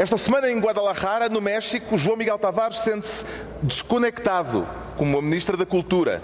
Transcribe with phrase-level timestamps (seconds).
[0.00, 3.22] Esta semana em Guadalajara, no México, João Miguel Tavares sente-se
[3.62, 4.66] desconectado
[4.96, 6.22] como a Ministra da Cultura.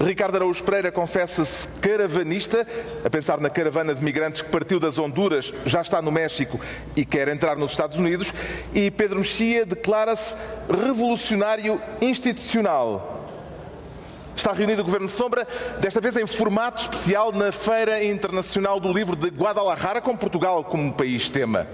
[0.00, 2.66] Ricardo Araújo Pereira confessa-se caravanista,
[3.04, 6.60] a pensar na caravana de migrantes que partiu das Honduras, já está no México
[6.96, 8.34] e quer entrar nos Estados Unidos.
[8.74, 10.34] E Pedro Mexia declara-se
[10.68, 13.28] revolucionário institucional.
[14.34, 15.46] Está reunido o Governo Sombra,
[15.78, 20.92] desta vez em formato especial na Feira Internacional do Livro de Guadalajara, com Portugal como
[20.92, 21.68] país tema.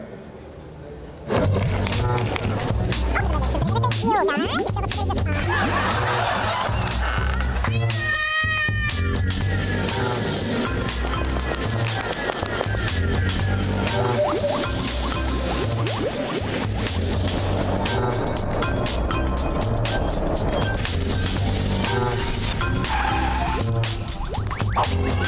[24.87, 25.24] Oh.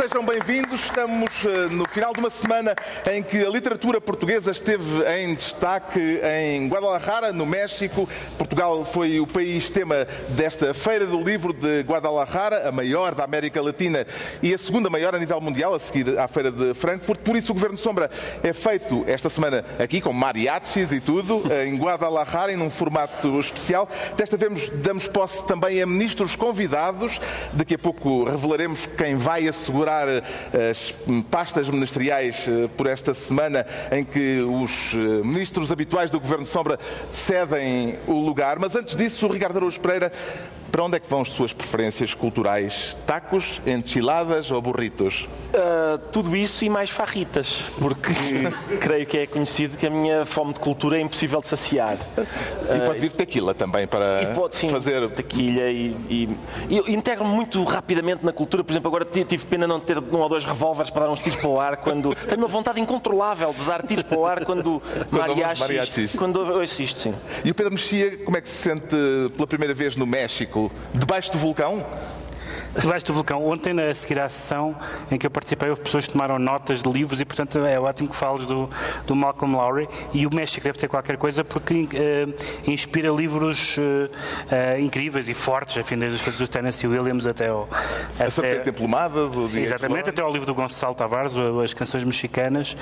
[0.00, 0.84] Sejam bem-vindos.
[0.84, 2.74] Estamos uh, no final de uma semana
[3.12, 8.08] em que a literatura portuguesa esteve em destaque em Guadalajara, no México.
[8.38, 13.60] Portugal foi o país tema desta Feira do Livro de Guadalajara, a maior da América
[13.60, 14.06] Latina
[14.42, 17.20] e a segunda maior a nível mundial, a seguir à Feira de Frankfurt.
[17.20, 18.10] Por isso, o Governo Sombra
[18.42, 23.86] é feito esta semana aqui, com mariachis e tudo, em Guadalajara, em um formato especial.
[24.16, 27.20] Desta vez damos posse também a ministros convidados.
[27.52, 30.94] Daqui a pouco revelaremos quem vai assegurar eh, as
[31.30, 36.78] pastas ministeriais eh, por esta semana em que os eh, ministros habituais do Governo Sombra
[37.12, 38.58] cedem o lugar.
[38.58, 40.12] Mas antes disso, o Ricardo Araújo Pereira
[40.70, 42.96] para onde é que vão as suas preferências culturais?
[43.06, 45.28] Tacos, enchiladas ou burritos?
[45.52, 48.12] Uh, tudo isso e mais farritas, porque
[48.80, 51.98] creio que é conhecido que a minha fome de cultura é impossível de saciar.
[52.16, 55.10] E pode vir tequila também para pode, sim, fazer.
[55.10, 56.28] Tequila e, e,
[56.68, 58.62] e integro-me muito rapidamente na cultura.
[58.62, 61.38] Por exemplo, agora tive pena não ter um ou dois revólveres para dar uns tiros
[61.40, 62.14] para o ar quando.
[62.28, 66.14] Tenho uma vontade incontrolável de dar tiros para o ar quando, quando mariachis.
[66.14, 67.14] Quando ouço isto, sim.
[67.44, 68.96] E o Pedro Mexia, como é que se sente
[69.34, 70.59] pela primeira vez no México?
[70.94, 71.84] Debaixo do vulcão?
[72.78, 73.44] Debaixo do vulcão.
[73.46, 74.76] Ontem, a seguir à sessão
[75.10, 78.08] em que eu participei, houve pessoas que tomaram notas de livros e, portanto, é ótimo
[78.08, 78.70] que fales do,
[79.06, 79.88] do Malcolm Lowry.
[80.12, 85.76] E o México deve ter qualquer coisa porque uh, inspira livros uh, incríveis e fortes,
[85.76, 87.66] enfim, desde as coisas do Tennessee Williams até o.
[88.18, 92.76] A Serpente Emplumada, do dia Exatamente, até ao livro do Gonçalo Tavares, as canções mexicanas.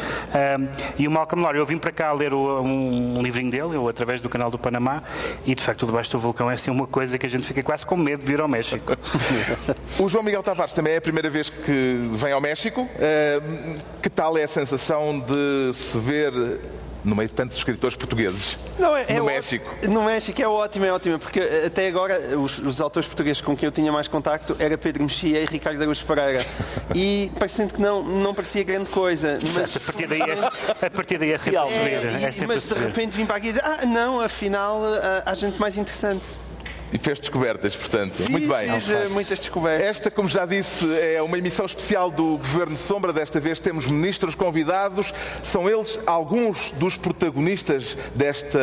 [0.99, 3.89] e o Malcolm Lowry, eu vim para cá ler o, um, um livrinho dele, eu,
[3.89, 5.03] através do canal do Panamá,
[5.47, 7.63] e de facto, o Debaixo do Vulcão é assim uma coisa que a gente fica
[7.63, 8.93] quase com medo de vir ao México.
[9.99, 12.89] O João Miguel Tavares também é a primeira vez que vem ao México.
[14.03, 16.33] Que tal é a sensação de se ver
[17.05, 19.75] no meio de tantos escritores portugueses não, é, no é México.
[19.89, 23.67] No México é ótimo, é ótimo, porque até agora os, os, autores portugueses com quem
[23.67, 26.45] eu tinha mais contacto era Pedro Mexia e Ricardo Araújo Pereira.
[26.95, 29.39] E parecendo que não, não parecia grande coisa.
[29.55, 31.93] Mas a partir daí é, a partir daí é sempre a subir.
[31.93, 34.83] É, é sempre mas de repente vim para aqui e dizer, ah, não, afinal
[35.25, 36.39] há gente mais interessante.
[36.93, 38.15] E fez descobertas, portanto.
[38.15, 38.73] Fiz, Muito bem.
[38.81, 39.87] Fiz eh, muitas descobertas.
[39.87, 43.13] Esta, como já disse, é uma emissão especial do Governo Sombra.
[43.13, 45.13] Desta vez temos ministros convidados.
[45.43, 48.59] São eles alguns dos protagonistas desta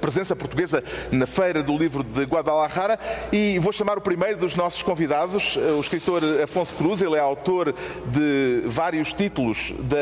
[0.00, 0.82] presença portuguesa
[1.12, 2.98] na Feira do Livro de Guadalajara.
[3.32, 7.00] E vou chamar o primeiro dos nossos convidados, eh, o escritor Afonso Cruz.
[7.00, 7.72] Ele é autor
[8.06, 9.98] de vários títulos da.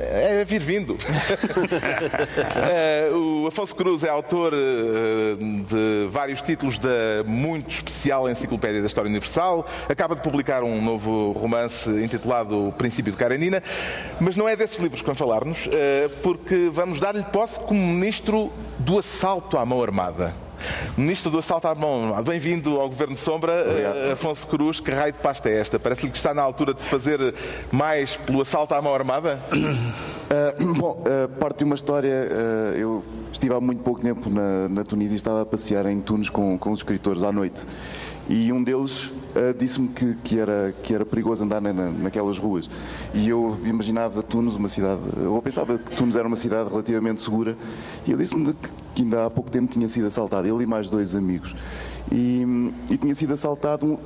[0.00, 0.96] É vir vindo.
[2.70, 6.87] Eh, o Afonso Cruz é autor de vários títulos da
[7.26, 9.66] muito especial Enciclopédia da História Universal.
[9.88, 13.62] Acaba de publicar um novo romance intitulado O Princípio de Karenina.
[14.20, 18.52] Mas não é desses livros que vamos falar-nos, eh, porque vamos dar-lhe posse como ministro
[18.78, 20.47] do assalto à mão armada.
[20.96, 24.80] Ministro do Assalto à Mão Armada, bem-vindo ao Governo Sombra, eh, Afonso Cruz.
[24.80, 25.78] Que raio de pasta é esta?
[25.78, 27.34] Parece-lhe que está na altura de se fazer
[27.72, 29.38] mais pelo assalto à mão armada?
[29.52, 32.28] Uh, bom, uh, parte de uma história.
[32.30, 36.00] Uh, eu estive há muito pouco tempo na, na Tunísia e estava a passear em
[36.00, 37.64] Tunis com, com os escritores à noite.
[38.28, 39.10] E um deles
[39.58, 42.68] disse-me que, que, era, que era perigoso andar na, naquelas ruas.
[43.14, 45.00] E eu imaginava Tunis uma cidade.
[45.16, 47.56] Eu pensava que Tunis era uma cidade relativamente segura.
[48.06, 48.54] E ele disse-me
[48.94, 51.54] que ainda há pouco tempo tinha sido assaltado, ele e mais dois amigos.
[52.10, 53.98] E, e, tinha sido assaltado uh,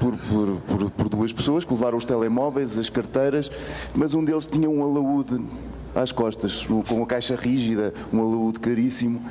[0.00, 3.50] por, por, por, por, duas pessoas que levaram os telemóveis, as carteiras,
[3.94, 5.40] mas um deles tinha um alaúde
[5.94, 9.22] às costas, com uma caixa rígida, um alaúde caríssimo.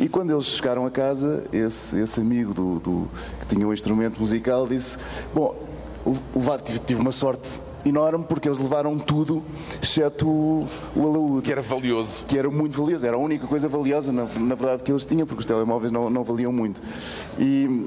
[0.00, 3.08] E quando eles chegaram a casa, esse, esse amigo do, do,
[3.40, 4.98] que tinha um instrumento musical disse:
[5.32, 5.54] Bom,
[6.34, 9.42] levar, tive, tive uma sorte enorme porque eles levaram tudo,
[9.82, 11.42] exceto o, o alaúde.
[11.42, 12.24] Que era valioso.
[12.26, 15.26] Que era muito valioso, era a única coisa valiosa, na, na verdade, que eles tinham,
[15.26, 16.80] porque os telemóveis não, não valiam muito.
[17.38, 17.86] E,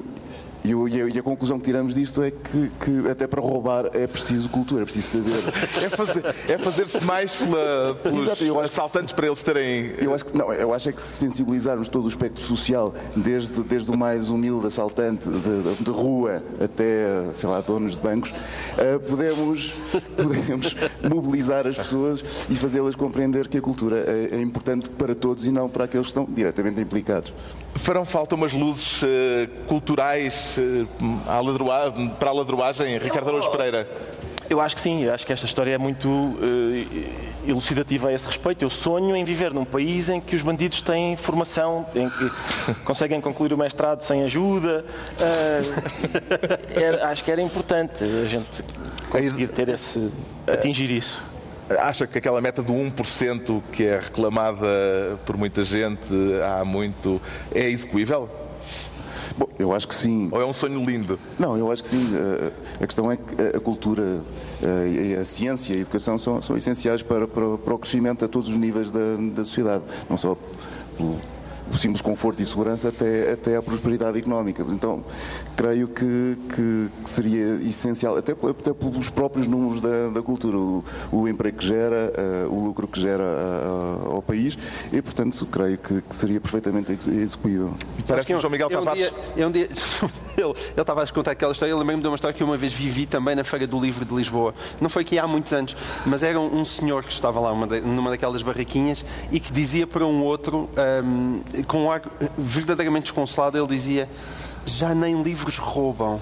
[0.63, 4.07] e, a, e, a, conclusão que tiramos disto é que, que, até para roubar é
[4.07, 5.38] preciso cultura, é preciso saber.
[5.83, 9.94] é fazer-se é fazer mais pela, pelos Exato, eu assaltantes para eles terem.
[9.98, 13.62] Eu acho que não, eu acho é que se sensibilizarmos todo o espectro social, desde,
[13.63, 19.00] desde o mais humilde assaltante de, de rua até, sei lá, donos de bancos, uh,
[19.07, 19.74] podemos,
[20.15, 20.75] podemos
[21.09, 25.51] mobilizar as pessoas e fazê-las compreender que a cultura é, é importante para todos e
[25.51, 27.33] não para aqueles que estão diretamente implicados.
[27.78, 29.08] Farão falta umas luzes uh,
[29.68, 30.88] culturais uh,
[32.20, 33.88] para a ladroagem, Ricardo Araújo Pereira?
[34.50, 38.26] Eu acho que sim, eu acho que esta história é muito uh, elucidativa a esse
[38.26, 38.64] respeito.
[38.64, 42.30] Eu sonho em viver num país em que os bandidos têm formação, em que
[42.86, 44.86] conseguem concluir o mestrado sem ajuda.
[45.20, 48.64] Uh, era, acho que era importante a gente
[49.10, 50.12] conseguir ter esse.
[50.48, 51.22] atingir isso.
[51.69, 56.00] Acha que aquela meta do 1% que é reclamada por muita gente
[56.44, 57.22] há muito
[57.54, 58.30] é execuível?
[59.38, 60.30] Bom, eu acho que sim.
[60.31, 61.19] Ou é um sonho lindo?
[61.38, 62.10] Não, eu acho que sim.
[62.81, 64.22] A questão é que a cultura,
[65.19, 68.50] a ciência e a educação são, são essenciais para, para, para, o crescimento a todos
[68.50, 69.00] os níveis da,
[69.36, 69.84] da sociedade.
[70.10, 70.38] Não só
[70.96, 71.19] pelo
[71.72, 74.66] o simples conforto e segurança até, até à prosperidade económica.
[74.69, 75.04] Então,
[75.56, 80.84] creio que, que, que seria essencial, até, até pelos próprios números da, da cultura, o,
[81.12, 82.14] o, emprego que gera,
[82.48, 84.58] uh, o lucro que gera uh, ao país,
[84.92, 87.74] e, portanto, creio que, que seria perfeitamente execuível.
[88.08, 89.12] Parece que o João Miguel eu, Tavares...
[89.38, 89.78] Um dia, dia,
[90.38, 93.06] ele, estava a contar aquela história, eu lembrei-me de uma história que uma vez vivi
[93.06, 94.54] também na Feira do Livro de Lisboa.
[94.80, 95.75] Não foi aqui há muitos anos,
[96.06, 99.52] mas era um, um senhor que estava lá uma de, numa daquelas barraquinhas e que
[99.52, 100.69] dizia para um outro...
[101.04, 102.01] Um, com um ar
[102.38, 104.09] verdadeiramente desconsolado, ele dizia:
[104.65, 106.21] já nem livros roubam.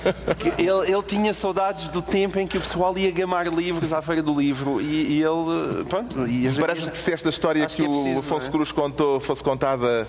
[0.58, 4.22] ele, ele, tinha saudades do tempo em que o pessoal ia gamar livros à feira
[4.22, 5.84] do livro e, e ele.
[5.88, 8.50] Pronto, e Parece que se esta história que, que é preciso, o Afonso é?
[8.50, 10.06] Cruz contou fosse contada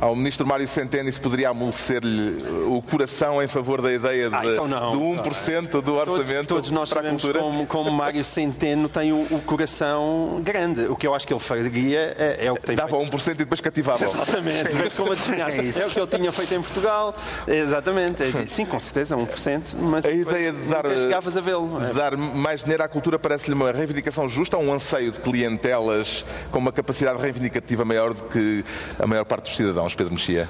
[0.00, 4.44] ao ministro Mário Centeno isso poderia amolecer-lhe o coração em favor da ideia de, ah,
[4.44, 7.44] então do 1% do orçamento todos, todos nós para sabemos a cultura.
[7.44, 10.86] Como, como Mário Centeno tem o, o, coração grande.
[10.86, 13.16] O que eu acho que ele faria é, é o que tem Dava feito.
[13.16, 14.04] 1% e depois cativava.
[14.04, 14.68] Exatamente.
[14.68, 17.14] É, é o que ele tinha feito em Portugal.
[17.46, 18.22] Exatamente.
[18.22, 19.74] É, sim, com certeza, 1%.
[19.80, 21.80] Mas a ideia de dar, chegavas a vê-lo.
[21.86, 26.24] De dar mais dinheiro à cultura parece-lhe uma reivindicação justa ou um anseio de clientelas
[26.50, 28.64] com uma capacidade reivindicativa maior do que
[28.98, 30.48] a maior parte dos cidadãos, Pedro Mexia?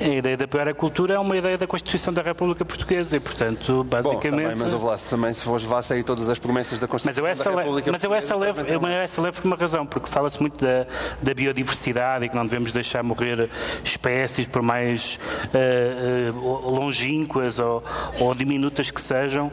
[0.00, 3.20] A ideia de apoiar a cultura é uma ideia da Constituição da República Portuguesa e,
[3.20, 4.30] portanto, basicamente.
[4.30, 7.24] Bom, também, mas houve lá, também se fores levar a todas as promessas da Constituição
[7.24, 10.08] mas eu da República mas eu essa levo, eu essa levo por uma razão, porque
[10.08, 10.86] fala-se muito da,
[11.20, 13.48] da, biodiversidade e que não devemos deixar morrer
[13.82, 15.18] espécies, por mais
[15.54, 17.82] uh, uh, longínquas ou,
[18.18, 19.50] ou, diminutas que sejam.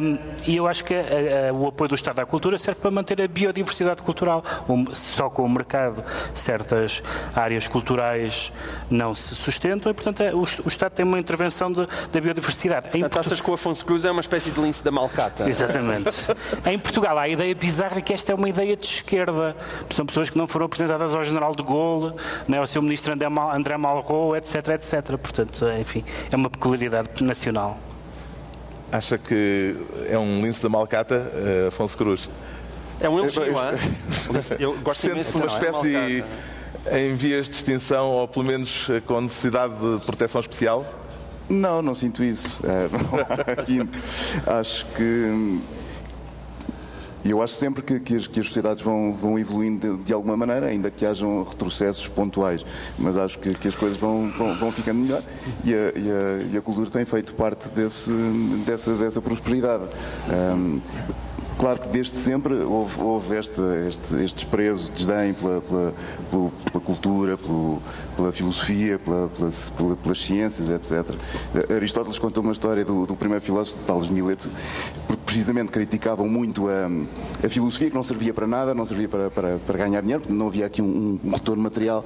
[0.00, 2.90] Um, e eu acho que a, a, o apoio do Estado à cultura serve para
[2.90, 4.42] manter a biodiversidade cultural.
[4.68, 7.02] Um, só com o mercado certas
[7.34, 8.52] áreas culturais
[8.90, 12.88] não se sustentam e, portanto, é, o, o, Estado tem uma intervenção de, da biodiversidade.
[12.88, 13.18] Portanto, Portu...
[13.18, 15.48] achas que o Afonso Cruz é uma espécie de lince da malcata?
[15.48, 16.10] Exatamente.
[16.66, 19.56] em Portugal há a ideia bizarra que esta é uma ideia de esquerda.
[19.90, 22.14] São pessoas que não foram apresentadas ao General de Gaulle,
[22.46, 25.16] né, ao seu ministro André Malraux, etc, etc.
[25.16, 27.78] Portanto, enfim, é uma peculiaridade nacional.
[28.90, 29.76] Acha que
[30.08, 32.28] é um lince da malcata, uh, Afonso Cruz?
[33.00, 33.42] É um elogio,
[34.58, 36.24] Eu gosto Sente-se uma é espécie
[36.92, 40.86] em vias de extinção, ou pelo menos eh, com necessidade de proteção especial?
[41.48, 42.60] Não, não sinto isso.
[42.68, 45.58] É, acho que
[47.24, 50.36] eu acho sempre que, que, as, que as, sociedades vão, vão evoluindo de, de, alguma
[50.36, 52.64] maneira, ainda que hajam retrocessos pontuais,
[52.98, 55.22] mas acho que, que as coisas vão, vão, vão, ficando melhor
[55.64, 58.10] e a, e, a, e a, cultura tem feito parte desse,
[58.64, 59.84] dessa, dessa prosperidade.
[60.30, 60.80] Um,
[61.58, 65.92] Claro que desde sempre houve, houve este, este, este desprezo, desdém pela, pela,
[66.30, 67.80] pela cultura, pelo,
[68.16, 69.30] pela filosofia, pela,
[70.02, 71.14] pelas ciências, etc.
[71.74, 74.50] Aristóteles contou uma história do, do primeiro filósofo, Tales Mileto,
[75.06, 76.90] porque precisamente criticavam muito a,
[77.44, 80.48] a, filosofia, que não servia para nada, não servia para, para, para ganhar dinheiro, não
[80.48, 82.04] havia aqui um, um retorno material.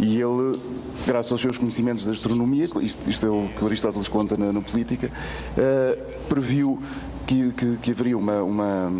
[0.00, 0.58] E ele
[1.06, 4.60] graças aos seus conhecimentos da astronomia, isto, isto é o que Aristóteles conta na, na
[4.62, 6.80] política, uh, previu
[7.26, 8.92] que, que, que haveria uma, uma,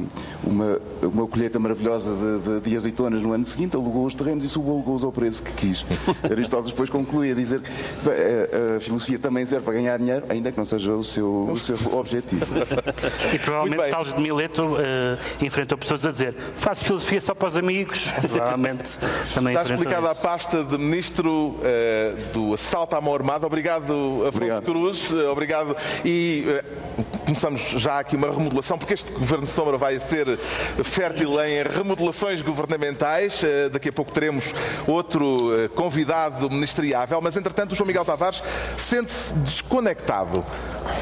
[0.44, 4.48] uma, uma colheita maravilhosa de, de, de, azeitonas no ano seguinte, alugou os terrenos e
[4.48, 5.84] subalugou-os ao preço que quis.
[6.30, 10.50] Aristóteles depois conclui a dizer que a, a, filosofia também serve para ganhar dinheiro, ainda
[10.50, 12.46] que não seja o seu, o seu objetivo.
[13.32, 17.56] E provavelmente Tales de Mileto uh, enfrentou pessoas a dizer faço filosofia só para os
[17.56, 18.08] amigos.
[18.28, 18.98] Provavelmente
[19.34, 23.46] também Está explicada a pasta de Ministro uh, do Assalto à Mão Armada.
[23.46, 24.64] Obrigado, Afonso obrigado.
[24.64, 25.10] Cruz.
[25.10, 25.76] Uh, obrigado.
[26.04, 26.44] E
[27.24, 30.38] começamos já aqui uma remodelação, porque este Governo de Sombra vai ser
[30.94, 33.42] fértil em remodelações governamentais.
[33.42, 34.54] Eh, daqui a pouco teremos
[34.86, 38.40] outro eh, convidado ministeriável, mas entretanto o João Miguel Tavares
[38.76, 40.44] sente-se desconectado.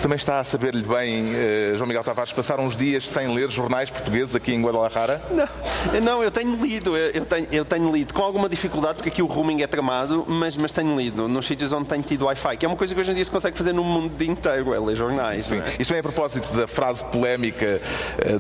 [0.00, 3.90] Também está a saber-lhe bem, eh, João Miguel Tavares, passar uns dias sem ler jornais
[3.90, 5.22] portugueses aqui em Guadalajara?
[5.30, 9.22] Não, não eu tenho lido, eu tenho, eu tenho lido com alguma dificuldade, porque aqui
[9.22, 12.64] o roaming é tramado, mas, mas tenho lido nos sítios onde tenho tido Wi-Fi, que
[12.64, 14.96] é uma coisa que hoje em dia se consegue fazer no mundo inteiro, é ler
[14.96, 15.46] jornais.
[15.46, 15.58] Sim.
[15.58, 15.64] É?
[15.78, 17.78] Isto é a propósito da frase polémica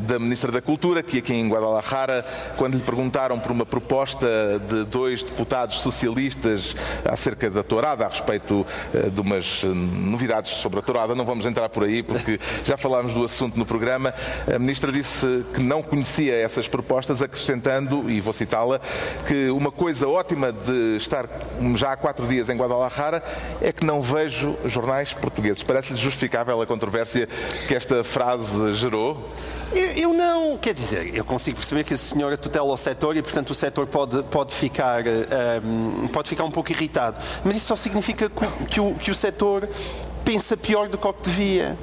[0.00, 2.24] da Ministra da Cultura, que aqui em Guadalajara,
[2.56, 4.26] quando lhe perguntaram por uma proposta
[4.68, 10.82] de dois deputados socialistas acerca da tourada, a respeito eh, de umas novidades sobre a
[10.82, 14.14] tourada, não vamos entrar por aí, porque já falámos do assunto no programa.
[14.52, 18.80] A Ministra disse que não conhecia essas propostas, acrescentando, e vou citá-la,
[19.26, 21.28] que uma coisa ótima de estar
[21.76, 23.22] já há quatro dias em Guadalajara
[23.60, 25.62] é que não vejo jornais portugueses.
[25.62, 27.28] Parece-lhe justificável a controvérsia
[27.66, 29.30] que esta frase gerou?
[29.74, 33.22] Eu, eu, não, quer dizer, eu consigo perceber que a senhora tutela o setor e,
[33.22, 37.18] portanto, o setor pode, pode, ficar, um, ehm, pode ficar um pouco irritado.
[37.42, 38.30] Mas isso só significa
[38.68, 39.68] que, o, que o setor
[40.24, 41.76] pensa pior do que o que devia.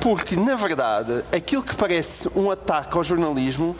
[0.00, 3.76] Porque, na verdade, aquilo que parece um ataque ao jornalismo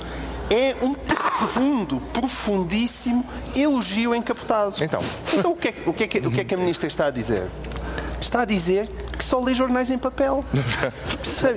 [0.51, 4.77] é um profundo, profundíssimo elogio encapotado.
[4.83, 5.01] Então,
[5.33, 7.11] então o, que é, o, que é, o que é que a ministra está a
[7.11, 7.49] dizer?
[8.21, 8.89] Está a dizer
[9.26, 10.45] só lê jornais em papel.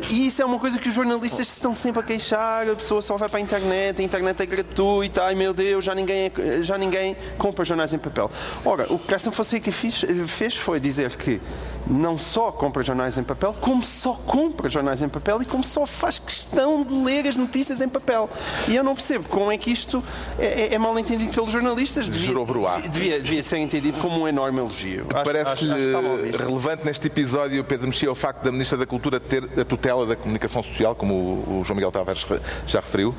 [0.09, 3.15] e isso é uma coisa que os jornalistas estão sempre a queixar, a pessoa só
[3.15, 7.15] vai para a internet, a internet é gratuita, ai meu Deus, já ninguém, já ninguém
[7.38, 8.31] compra jornais em papel.
[8.65, 11.39] Ora, o que Cássio Fonseca fez, fez foi dizer que
[11.88, 15.86] não só compra jornais em papel, como só compra jornais em papel e como só
[15.86, 18.29] faz questão de ler as notícias em papel.
[18.67, 20.03] E eu não percebo como é que isto
[20.38, 22.07] é, é, é mal entendido pelos jornalistas.
[22.07, 25.05] Devia, devia, devia, ser entendido como um enorme elogio.
[25.05, 25.91] Parece-lhe
[26.38, 30.15] relevante neste episódio, Pedro Mexia, o facto da Ministra da Cultura ter a tutela da
[30.15, 32.25] comunicação social, como o João Miguel Tavares
[32.67, 33.13] já referiu?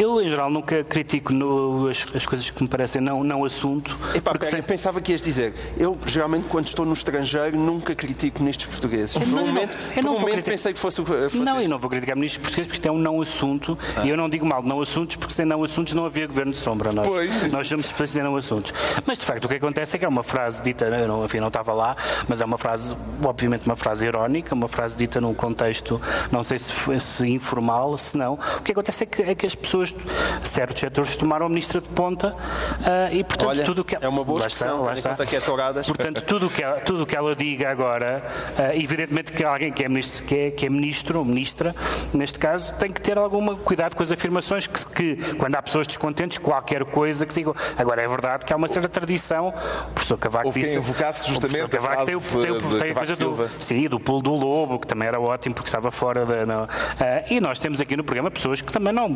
[0.00, 3.98] Eu, em geral, nunca critico no, as, as, coisas que me parecem não, não assunto.
[4.14, 4.62] Epá, pera, sempre...
[4.62, 5.52] pensava que ias dizer.
[5.76, 9.18] Eu, geralmente, quando estou no estrangeiro, nunca critico ministros portugueses.
[9.18, 11.66] Por um momento, por um momento pensei que fosse, fosse Não, isso.
[11.66, 13.78] eu não vou criticar ministros portugueses porque isto é um não assunto.
[13.94, 14.06] Ah.
[14.06, 16.52] E eu não digo mal de não assuntos porque sem não assuntos não havia governo
[16.52, 16.92] de sombra.
[16.92, 17.52] Nós, pois.
[17.52, 18.72] nós somos espécies em não assuntos.
[19.04, 21.40] Mas, de facto, o que acontece é que é uma frase dita, eu não, enfim,
[21.40, 21.94] não estava lá,
[22.26, 26.00] mas é uma frase, obviamente, uma frase irónica, uma frase dita num contexto,
[26.32, 28.38] não sei se, se informal, se não.
[28.58, 29.89] O que acontece é que, é que as pessoas
[30.44, 34.24] certos setores tomaram a ministra de ponta uh, e, portanto, Olha, tudo que é uma
[34.24, 35.86] boa expressão, lá está, que é touradas.
[35.86, 38.22] Portanto, tudo que ela, tudo que ela diga agora,
[38.58, 41.74] uh, evidentemente que alguém que é ministro, que é, que é ministro ou ministra,
[42.12, 45.86] neste caso, tem que ter algum cuidado com as afirmações que, que, quando há pessoas
[45.86, 47.54] descontentes, qualquer coisa que digam.
[47.76, 50.76] Agora, é verdade que há uma certa tradição, o professor Cavaco Houve disse...
[50.76, 54.22] invocasse justamente o Cavaco tem, o, tem, o, tem a coisa do, sim, do pulo
[54.22, 56.64] do lobo, que também era ótimo porque estava fora da...
[56.64, 56.66] Uh,
[57.30, 59.08] e nós temos aqui no programa pessoas que também não,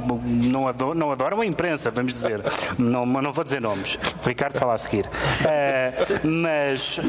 [0.54, 2.40] não, ador, não adoram a imprensa, vamos dizer.
[2.78, 3.98] Não, não vou dizer nomes.
[4.24, 5.04] O Ricardo fala a seguir.
[5.04, 7.02] Uh, mas uh,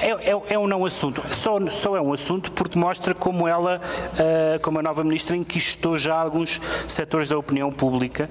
[0.00, 1.22] é, é, é, um não assunto.
[1.30, 3.80] Só, só é um assunto porque mostra como ela,
[4.14, 8.28] uh, como a nova ministra, inquistou já alguns setores da opinião pública,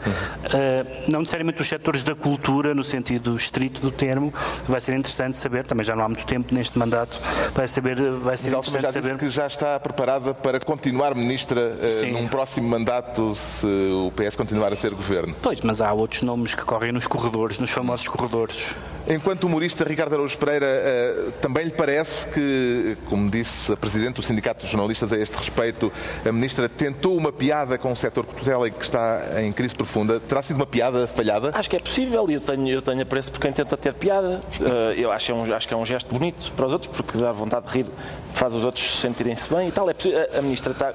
[1.07, 4.33] não necessariamente os setores da cultura, no sentido estrito do termo.
[4.67, 7.19] Vai ser interessante saber, também já não há muito tempo neste mandato,
[7.53, 9.17] vai, saber, vai ser mas interessante já saber.
[9.17, 11.77] que já está preparada para continuar ministra
[12.11, 15.35] num próximo mandato se o PS continuar a ser governo.
[15.41, 18.73] Pois, mas há outros nomes que correm nos corredores, nos famosos corredores.
[19.05, 24.21] Enquanto humorista, Ricardo Araújo Pereira, eh, também lhe parece que, como disse a Presidente do
[24.21, 25.91] Sindicato dos Jornalistas a este respeito,
[26.25, 30.21] a Ministra tentou uma piada com o setor cultural que está em crise profunda.
[30.21, 31.51] Terá sido uma piada falhada?
[31.53, 34.41] Acho que é possível e eu tenho, eu tenho apreço por quem tenta ter piada.
[34.61, 37.17] Eh, eu acho, é um, acho que é um gesto bonito para os outros, porque
[37.17, 37.85] dá vontade de rir,
[38.33, 39.89] faz os outros sentirem-se bem e tal.
[39.89, 39.93] É
[40.37, 40.93] a Ministra está,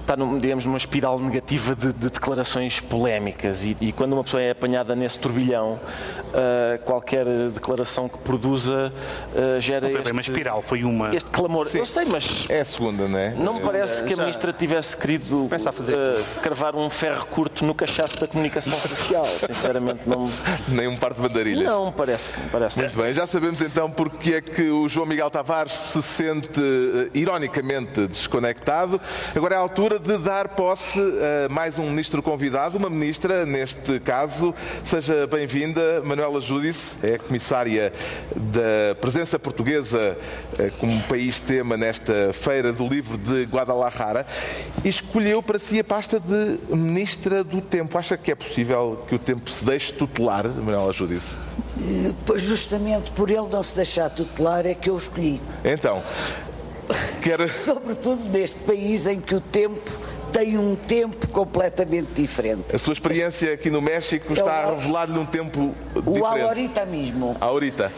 [0.00, 4.50] está digamos, numa espiral negativa de, de declarações polémicas e, e, quando uma pessoa é
[4.50, 8.90] apanhada nesse turbilhão, uh, qualquer declaração que produza
[9.34, 11.14] uh, gera não foi este, uma espiral, foi uma.
[11.14, 11.68] Este clamor.
[11.68, 11.78] Sim.
[11.80, 12.46] Eu sei, mas.
[12.48, 13.34] É a segunda, não é?
[13.34, 15.94] Não me parece que a ministra tivesse querido a fazer.
[15.94, 19.26] Uh, cravar um ferro curto no cachaço da comunicação social.
[19.46, 20.30] Sinceramente, não.
[20.68, 21.64] Nem um par de bandarilhas.
[21.64, 22.40] Não, parece que.
[22.48, 26.58] Parece Muito bem, já sabemos então porque é que o João Miguel Tavares se sente
[26.58, 28.98] uh, ironicamente desconectado.
[29.36, 30.98] Agora é a altura de dar posse
[31.44, 34.54] a mais um ministro convidado, uma ministra, neste caso.
[34.84, 37.92] Seja bem-vinda, Manuela Júdice, é comissária
[38.34, 40.16] da presença portuguesa
[40.58, 44.26] eh, como país tema nesta Feira do Livro de Guadalajara
[44.84, 47.96] e escolheu para si a pasta de Ministra do Tempo.
[47.96, 51.34] Acha que é possível que o tempo se deixe tutelar, Manuela Júdice?
[51.80, 55.40] Eh, pois justamente por ele não se deixar tutelar é que eu escolhi.
[55.64, 56.02] Então,
[57.22, 57.48] quer...
[57.52, 60.03] Sobretudo neste país em que o tempo
[60.34, 62.74] tem um tempo completamente diferente.
[62.74, 66.18] A sua experiência aqui no México está a revelar-lhe um tempo diferente.
[66.18, 67.36] O ahorita mesmo.
[67.40, 67.92] Ahorita.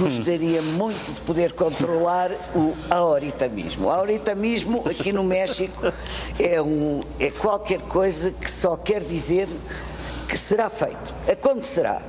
[0.00, 3.88] Gostaria muito de poder controlar o ahorita mesmo.
[3.88, 5.92] O ahorita mesmo aqui no México
[6.40, 9.46] é, um, é qualquer coisa que só quer dizer
[10.26, 11.14] que será feito.
[11.30, 12.00] Acontecerá.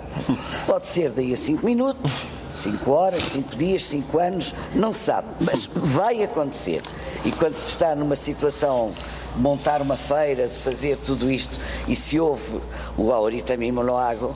[0.66, 5.28] Pode ser daí a cinco minutos, cinco horas, cinco dias, cinco anos, não se sabe,
[5.42, 6.82] mas vai acontecer.
[7.26, 8.94] E quando se está numa situação
[9.36, 12.60] montar uma feira, de fazer tudo isto, e se houve
[12.98, 14.36] o Aurita Mimo no Água,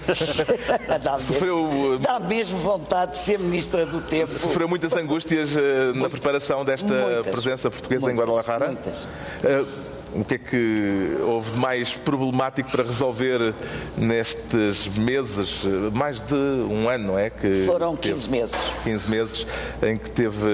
[1.02, 4.32] dá, Sofreu, mesmo, dá mesmo vontade de ser ministra do tempo.
[4.32, 8.66] Sofreu muitas angústias uh, na preparação desta muitas, presença portuguesa muitas, em Guadalajara?
[8.66, 9.02] Muitas.
[9.04, 13.52] Uh, o que é que houve de mais problemático para resolver
[13.96, 17.30] nestes meses, mais de um ano, não é?
[17.30, 18.72] Que Foram 15 meses.
[18.84, 19.46] 15 meses
[19.82, 20.48] em que teve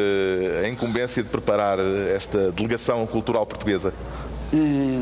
[0.64, 3.92] a incumbência de preparar esta delegação cultural portuguesa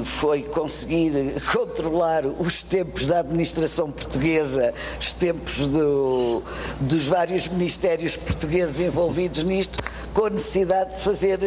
[0.05, 1.13] foi conseguir
[1.53, 6.43] controlar os tempos da administração portuguesa, os tempos do,
[6.81, 9.83] dos vários ministérios portugueses envolvidos nisto,
[10.13, 11.39] com a necessidade de fazer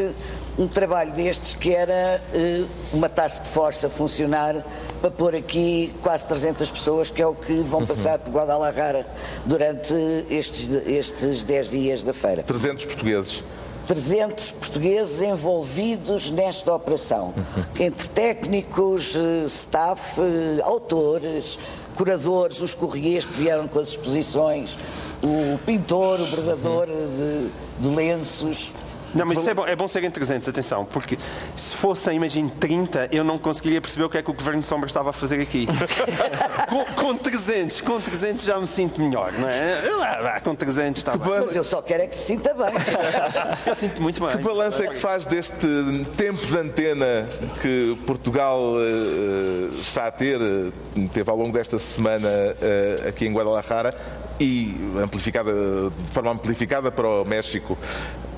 [0.57, 4.65] um trabalho destes que era uh, uma task force a funcionar
[4.99, 9.05] para pôr aqui quase 300 pessoas, que é o que vão passar por Guadalajara
[9.45, 9.93] durante
[10.29, 12.43] estes, estes 10 dias da feira.
[12.43, 13.43] 300 portugueses.
[13.85, 17.33] 300 portugueses envolvidos nesta operação,
[17.79, 21.57] entre técnicos, eh, staff, eh, autores,
[21.95, 24.77] curadores, os correios que vieram com as exposições,
[25.23, 28.75] o pintor, o bordador de, de lenços.
[29.13, 31.17] Não, mas isso é bom, é bom serem 300, atenção, porque
[31.55, 34.65] se fossem, imagine, 30, eu não conseguiria perceber o que é que o Governo de
[34.65, 35.67] Sombra estava a fazer aqui.
[36.69, 39.81] com, com 300, com 300 já me sinto melhor, não é?
[40.21, 41.41] Lá, com 300 está bem.
[41.41, 42.73] Mas eu só quero é que se sinta bem.
[43.65, 44.37] eu sinto muito bem.
[44.37, 47.27] Que balanço é que faz deste tempo de antena
[47.61, 50.71] que Portugal uh, está a ter, uh,
[51.13, 53.95] teve ao longo desta semana uh, aqui em Guadalajara,
[54.39, 57.77] e amplificada, de forma amplificada para o México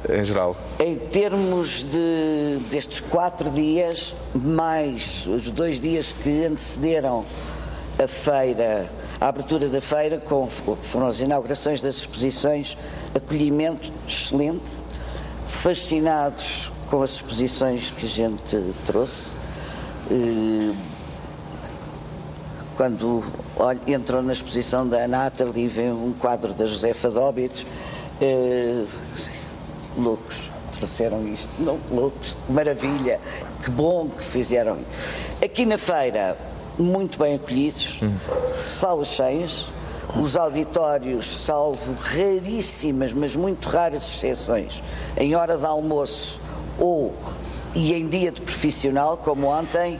[0.09, 0.55] em geral?
[0.79, 7.23] Em termos de, destes quatro dias, mais os dois dias que antecederam
[8.01, 8.89] a feira,
[9.21, 12.77] a abertura da feira, com, foram as inaugurações das exposições,
[13.15, 14.63] acolhimento excelente,
[15.47, 19.31] fascinados com as exposições que a gente trouxe.
[20.11, 20.73] Eh,
[22.75, 23.23] quando
[23.87, 27.65] entram na exposição da Anatal e vêem um quadro da Josefa Dobitz,
[28.19, 28.83] eh,
[29.97, 33.19] loucos, trouxeram isto, não, loucos, maravilha,
[33.63, 34.77] que bom que fizeram.
[35.43, 36.38] Aqui na feira,
[36.77, 38.15] muito bem acolhidos, hum.
[38.58, 39.67] salas cheias,
[40.21, 44.84] os auditórios, salvo raríssimas, mas muito raras exceções,
[45.17, 46.39] em hora de almoço
[46.79, 47.13] ou
[47.75, 49.99] e em dia de profissional, como ontem,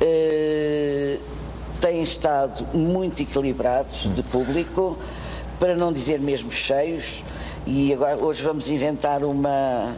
[0.00, 1.18] eh,
[1.80, 4.96] têm estado muito equilibrados de público,
[5.60, 7.22] para não dizer mesmo cheios,
[7.66, 9.94] e agora hoje vamos inventar uma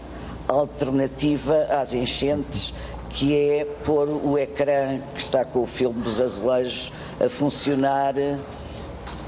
[0.47, 2.75] alternativa às enchentes,
[3.11, 6.93] que é pôr o ecrã que está com o filme dos azulejos
[7.25, 8.15] a funcionar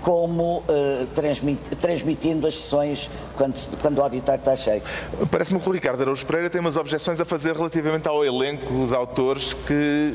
[0.03, 4.83] como uh, transmit, transmitindo as sessões quando, quando o auditório está cheio.
[5.31, 8.93] Parece-me que o Ricardo Araújo Pereira tem umas objeções a fazer relativamente ao elenco dos
[8.93, 10.15] autores que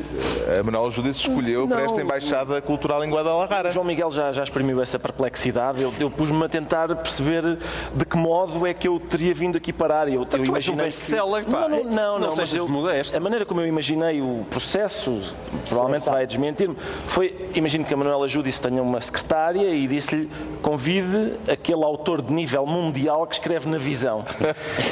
[0.59, 1.67] a Manuel Judice escolheu Não.
[1.77, 3.69] para esta Embaixada Cultural em Guadalajara.
[3.71, 5.81] João Miguel já, já exprimiu essa perplexidade.
[5.81, 7.57] Eu, eu pus-me a tentar perceber
[7.93, 10.07] de que modo é que eu teria vindo aqui parar.
[10.07, 11.51] Eu, eu és um imaginei best-seller, que...
[11.51, 11.67] pá.
[11.67, 13.17] Não, não, não, Não não, mas eu- modesto.
[13.17, 15.21] A maneira como eu imaginei o processo,
[15.67, 16.75] provavelmente vai desmentir-me,
[17.07, 20.29] foi, imagino que a Manuela Judice tenha uma secretária e disse-lhe
[20.61, 24.25] convide aquele autor de nível mundial que escreve na visão.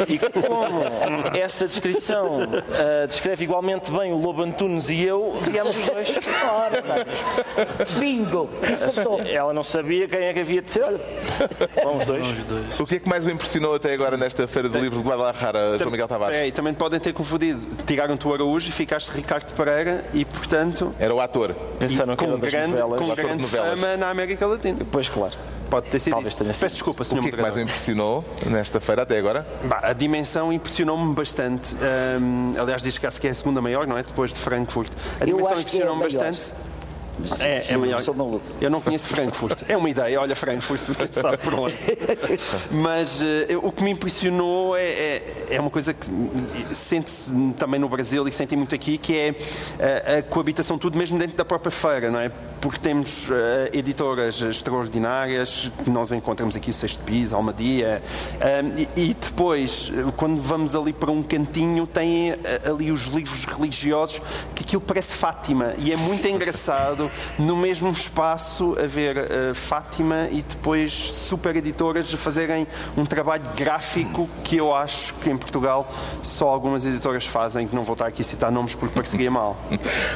[0.08, 5.86] E como essa descrição ah, descreve igualmente bem o Lobo Antunes e eu, viemos os
[5.86, 6.10] dois.
[6.51, 7.93] Ora, vamos.
[7.97, 8.49] Bingo!
[8.63, 9.21] Acertou.
[9.21, 10.84] Ela não sabia quem é que havia de ser.
[10.84, 10.99] Olha,
[11.84, 12.79] Vamos dois.
[12.79, 15.77] O que é que mais o impressionou até agora nesta Feira do Livro de Guadalajara,
[15.77, 16.38] João Miguel Tavares?
[16.38, 17.62] É, e também podem ter confundido.
[17.86, 21.55] Tiraram-te o Araújo e ficaste Ricardo Pereira e, portanto, Era o ator.
[21.79, 22.99] Pensaram que com grande, novelas.
[22.99, 24.79] com grande fama na América Latina.
[24.91, 25.36] Pois, claro.
[25.69, 26.41] Pode ter sido Talvez isso.
[26.43, 26.62] tenha sido.
[26.62, 29.45] Peço desculpa, O senhor que é que mais o impressionou nesta feira até agora?
[29.65, 31.75] Bah, A dimensão impressionou-me bastante.
[32.21, 34.03] Hum, aliás, diz que acho que é a segunda maior, não é?
[34.03, 34.91] Depois de Frankfurt.
[35.19, 36.12] A dimensão é impressionou-me maior.
[36.12, 36.51] bastante.
[37.41, 38.01] É, é maior.
[38.01, 38.41] Sou maluco.
[38.62, 39.63] Eu não conheço Frankfurt.
[39.67, 41.75] É uma ideia, olha Frankfurt, porque sabe por onde.
[42.71, 46.10] Mas eu- o que me impressionou é, é, é uma coisa que
[46.71, 49.36] sente-se também no Brasil e sentem muito aqui, que é
[49.79, 52.29] eh, a coabitação, tudo mesmo dentro da própria feira, não é?
[52.62, 58.01] Porque temos eh, editoras extraordinárias, que nós encontramos aqui, Sexto Piso, Almadia,
[58.77, 62.34] e, e depois, quando vamos ali para um cantinho, tem
[62.69, 64.21] ali os livros religiosos,
[64.55, 70.41] que aquilo parece Fátima, e é muito engraçado no mesmo espaço haver eh, Fátima e
[70.41, 72.67] depois super editoras a fazerem
[72.97, 75.91] um trabalho gráfico que eu acho que em Portugal
[76.21, 79.57] só algumas editoras fazem, que não vou estar aqui a citar nomes porque pareceria mal.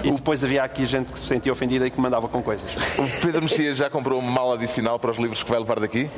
[0.04, 2.72] E depois havia aqui gente que se sentia ofendida e que mandava com coisas.
[2.98, 6.10] O Pedro Messias já comprou uma mala adicional para os livros que vai levar daqui?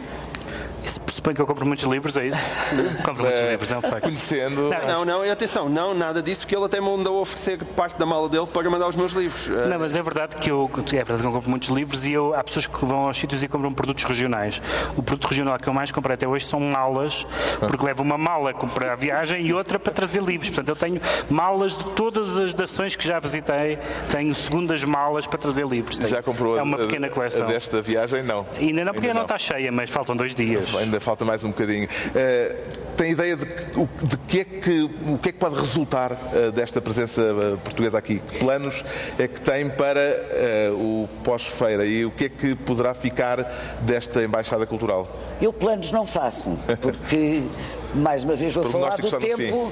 [1.25, 2.39] Pressupõe que eu compro muitos livros, é isso?
[3.03, 4.01] compro muitos Eh, livros, é um facto.
[4.03, 4.69] Conhecendo.
[4.69, 7.97] Não, Não, não, e atenção, não, nada disso, porque ele até me mandou oferecer parte
[7.97, 9.49] da mala dele para mandar os meus livros.
[9.49, 12.11] Eh, Não, mas é verdade que eu, é verdade que eu compro muitos livros e
[12.13, 14.61] eu, há pessoas que vão aos sítios e compram produtos regionais.
[14.95, 17.25] O produto regional que eu mais comprei até hoje são malas,
[17.59, 20.49] porque levo uma mala para a viagem e outra para trazer livros.
[20.49, 23.79] Portanto, eu tenho malas de todas as nações que já visitei,
[24.11, 25.97] tenho segundas malas para trazer livros.
[25.97, 27.47] Tenho- Já comprou é uma pequena a coleção.
[27.47, 28.21] desta viagem?
[28.23, 28.45] Não.
[28.59, 30.75] Ainda não, porque Ainda não está cheia, mas faltam dois dias.
[30.75, 31.87] Ainda falta mais um bocadinho.
[32.13, 32.55] Eh,
[32.97, 36.81] tem ideia de, de que é que, o que é que pode resultar eh, desta
[36.81, 38.19] presença eh, portuguesa aqui?
[38.19, 38.83] Que planos
[39.19, 43.43] é que tem para o pós-feira e o que é que poderá ficar
[43.81, 45.07] desta Embaixada Cultural?
[45.41, 47.43] Eu planos não faço, porque,
[47.93, 49.71] mais uma vez, vou falar do tempo.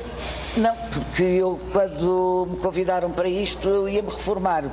[0.58, 4.66] Não, porque eu, quando me convidaram para isto, eu ia-me reformar.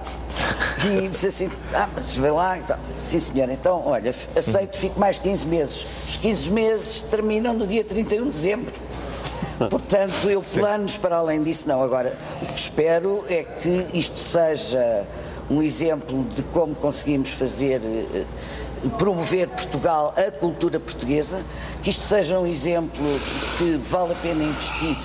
[0.85, 2.59] E disse assim: Ah, mas vê lá.
[2.59, 5.87] Então, Sim, senhor, então, olha, aceito, fico mais 15 meses.
[6.07, 8.75] Os 15 meses terminam no dia 31 de dezembro.
[9.69, 11.83] Portanto, eu planos para além disso não.
[11.83, 15.05] Agora, o que espero é que isto seja
[15.51, 18.25] um exemplo de como conseguimos fazer, eh,
[18.97, 21.43] promover Portugal, a cultura portuguesa,
[21.83, 23.05] que isto seja um exemplo
[23.59, 24.97] que vale a pena investir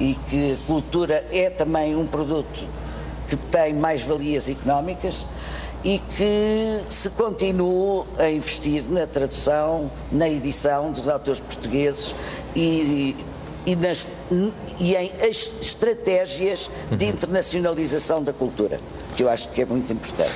[0.00, 2.64] e que a cultura é também um produto
[3.32, 5.24] que tem mais valias económicas
[5.82, 12.14] e que se continue a investir na tradução, na edição dos autores portugueses
[12.54, 13.16] e,
[13.64, 14.06] e, nas-
[14.78, 18.78] e em as estratégias de internacionalização da cultura,
[19.16, 20.30] que eu acho que é muito importante.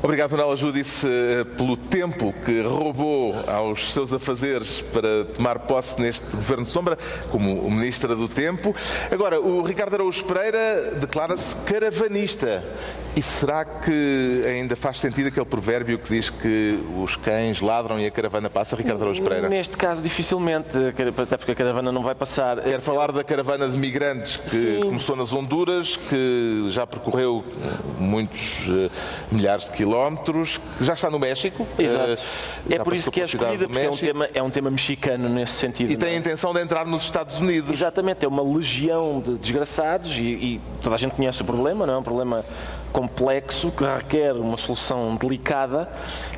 [0.00, 6.24] Obrigado, Manuela Judice, eh, pelo tempo que roubou aos seus afazeres para tomar posse neste
[6.30, 6.96] Governo Sombra,
[7.32, 8.74] como Ministra do Tempo.
[9.10, 12.64] Agora, o Ricardo Araújo Pereira declara-se caravanista.
[13.16, 18.06] E será que ainda faz sentido aquele provérbio que diz que os cães ladram e
[18.06, 19.48] a caravana passa, Ricardo Araújo Pereira?
[19.48, 20.76] Neste caso, dificilmente,
[21.20, 22.62] até porque a caravana não vai passar.
[22.62, 24.80] Quero falar da caravana de migrantes que Sim.
[24.82, 27.44] começou nas Honduras, que já percorreu
[27.98, 28.88] muitos eh,
[29.32, 29.87] milhares de quilómetros,
[30.76, 31.66] que já está no México.
[31.78, 32.12] Exato.
[32.70, 35.28] eh, É por isso que é escolhida, porque é um, tema, é um tema mexicano
[35.28, 35.92] nesse sentido.
[35.92, 36.16] E tem a é?
[36.16, 37.70] intenção de entrar nos Estados Unidos.
[37.70, 41.94] Exatamente, é uma legião de desgraçados e, e toda a gente conhece o problema, não
[41.94, 41.98] é?
[41.98, 42.44] Um problema
[42.92, 45.88] complexo que requer uma solução delicada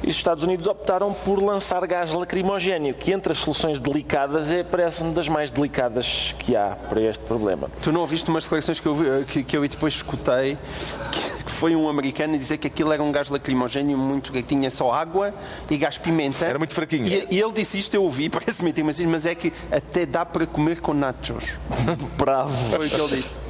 [0.03, 4.63] e os Estados Unidos optaram por lançar gás lacrimogéneo, que entre as soluções delicadas é,
[4.63, 7.69] parece-me, das mais delicadas que há para este problema.
[7.83, 10.57] Tu não ouviste umas declarações que eu, vi- que, que eu e depois escutei
[11.13, 14.43] que, que foi um americano a dizer que aquilo era um gás lacrimogéneo muito que
[14.43, 15.33] tinha só água
[15.71, 16.45] e gás pimenta.
[16.45, 17.07] Era muito fraquinho.
[17.07, 20.25] E, e ele disse isto, eu ouvi, parece mentira, mas, mas é que até dá
[20.27, 21.59] para comer com nachos.
[22.19, 22.55] Bravo.
[22.71, 23.41] Foi o que ele disse.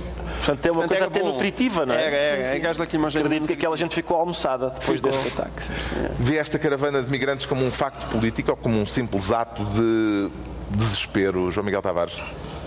[0.51, 1.33] Portanto, é uma Portanto, coisa era até bom.
[1.33, 2.05] nutritiva, não é?
[2.05, 3.27] Era, era, é gás lacrimogéneo.
[3.27, 5.13] Acredito que aquela gente ficou almoçada depois Ficou.
[5.13, 5.65] desse ataque.
[5.65, 5.73] sim.
[6.19, 10.29] Vê esta caravana de migrantes como um facto político ou como um simples ato de
[10.71, 12.21] desespero, João Miguel Tavares?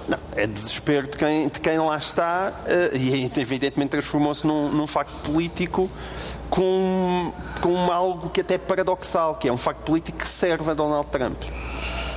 [0.07, 4.85] Não, é desespero de quem, de quem lá está eh, e evidentemente transformou-se num, num
[4.85, 5.89] facto político
[6.49, 10.73] com, com algo que até é paradoxal, que é um facto político que serve a
[10.73, 11.41] Donald Trump.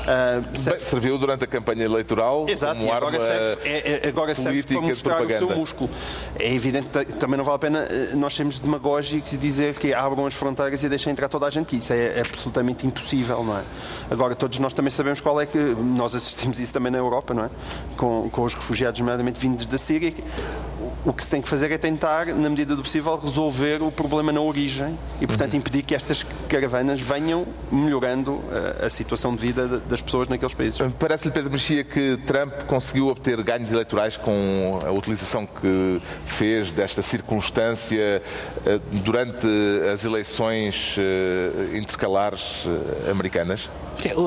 [0.06, 4.34] Bem, serviu durante a campanha eleitoral Exato, como e agora arma serve, é- é- agora
[4.34, 5.90] serve para mostrar o seu músculo.
[6.38, 9.92] É evidente que também não vale a pena eh, nós sermos demagógicos e dizer que
[9.92, 13.58] abram as fronteiras e deixem entrar toda a gente, que isso é absolutamente impossível, não
[13.58, 13.62] é?
[14.10, 15.58] Agora, todos nós também sabemos qual é que.
[15.58, 17.50] Nós assistimos isso também na Europa, não é?
[17.96, 20.10] Com, com os refugiados, nomeadamente vindos da Síria.
[20.10, 20.22] que
[21.06, 24.32] O que se tem que fazer é tentar, na medida do possível, resolver o problema
[24.32, 25.60] na origem e, portanto, Uhum.
[25.60, 30.80] impedir que estas caravanas venham melhorando eh, a situação de vida das pessoas naqueles países.
[30.98, 37.02] Parece-lhe, Pedro Mexia, que Trump conseguiu obter ganhos eleitorais com a utilização que fez desta
[37.02, 38.20] circunstância
[38.66, 39.46] eh, durante
[39.94, 42.64] as eleições eh, intercalares
[43.08, 43.70] americanas?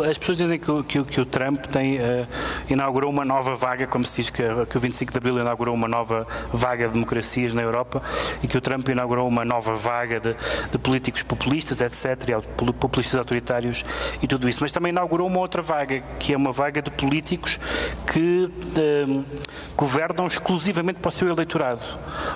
[0.09, 2.25] As pessoas dizem que, que que o Trump tem, eh,
[2.69, 5.87] inaugurou uma nova vaga, como se diz que, que o 25 de Abril inaugurou uma
[5.87, 8.01] nova vaga de democracias na Europa
[8.41, 10.35] e que o Trump inaugurou uma nova vaga de,
[10.71, 13.85] de políticos populistas, etc., e populistas autoritários
[14.21, 14.59] e tudo isso.
[14.61, 17.59] Mas também inaugurou uma outra vaga, que é uma vaga de políticos
[18.11, 19.21] que eh,
[19.77, 21.81] governam exclusivamente para o seu eleitorado.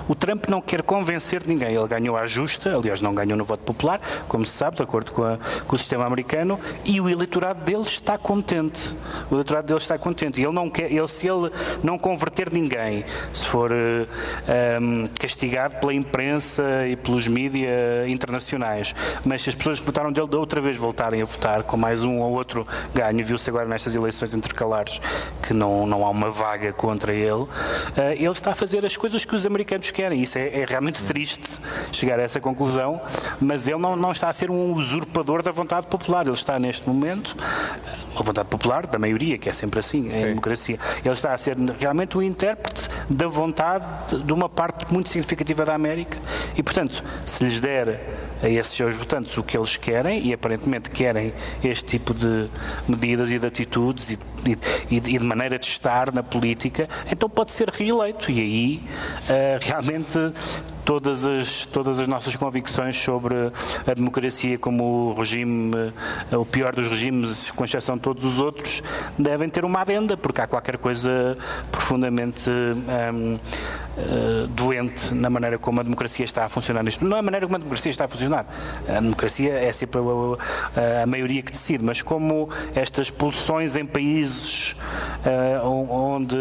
[0.08, 1.74] O Trump não quer convencer ninguém.
[1.74, 5.10] Ele ganhou à justa, aliás, não ganhou no voto popular, como se sabe, de acordo
[5.12, 7.23] com, a- com o sistema americano, e o eleitorado
[7.64, 8.94] dele está contente.
[9.30, 10.40] O eleitorado dele está contente.
[10.40, 11.50] E ele não quer, ele, se ele
[11.82, 14.06] não converter ninguém, se for eh,
[14.48, 20.28] ehm, castigado pela imprensa e pelos mídias internacionais, mas se as pessoas que votaram dele
[20.28, 23.94] da outra vez voltarem a votar com mais um ou outro ganho, viu-se agora nestas
[23.94, 25.00] eleições intercalares
[25.46, 27.46] que não, não há uma vaga contra ele,
[27.96, 30.22] eh, ele está a fazer as coisas que os americanos querem.
[30.22, 31.58] Isso é, é realmente triste
[31.92, 33.00] chegar a essa conclusão,
[33.40, 36.26] mas ele não, não está a ser um usurpador da vontade popular.
[36.26, 37.13] Ele está neste momento,
[38.16, 41.56] a vontade popular da maioria, que é sempre assim em democracia, ele está a ser
[41.78, 46.18] realmente o intérprete da vontade de uma parte muito significativa da América
[46.56, 48.00] e, portanto, se lhes der
[48.42, 52.48] a esses seus votantes o que eles querem, e aparentemente querem este tipo de
[52.88, 54.18] medidas e de atitudes e,
[54.90, 58.30] e- e de- maneira de estar na política, então pode ser reeleito.
[58.30, 58.82] E aí
[59.28, 60.18] eh, realmente
[60.84, 63.34] todas as, todas as nossas convicções sobre
[63.86, 65.72] a democracia como o regime,
[66.30, 68.82] eh, o pior dos regimes, com exceção de todos os outros,
[69.18, 71.38] devem ter uma adenda, porque há qualquer coisa
[71.72, 73.38] profundamente hum,
[73.96, 77.46] eh, doente na maneira como a democracia está a funcionar neste Não é a maneira
[77.46, 78.33] como a democracia está a funcionar.
[78.88, 84.76] A democracia é sempre a, maioria que decide, mas como estas pulsões em países
[85.24, 86.36] eh, onde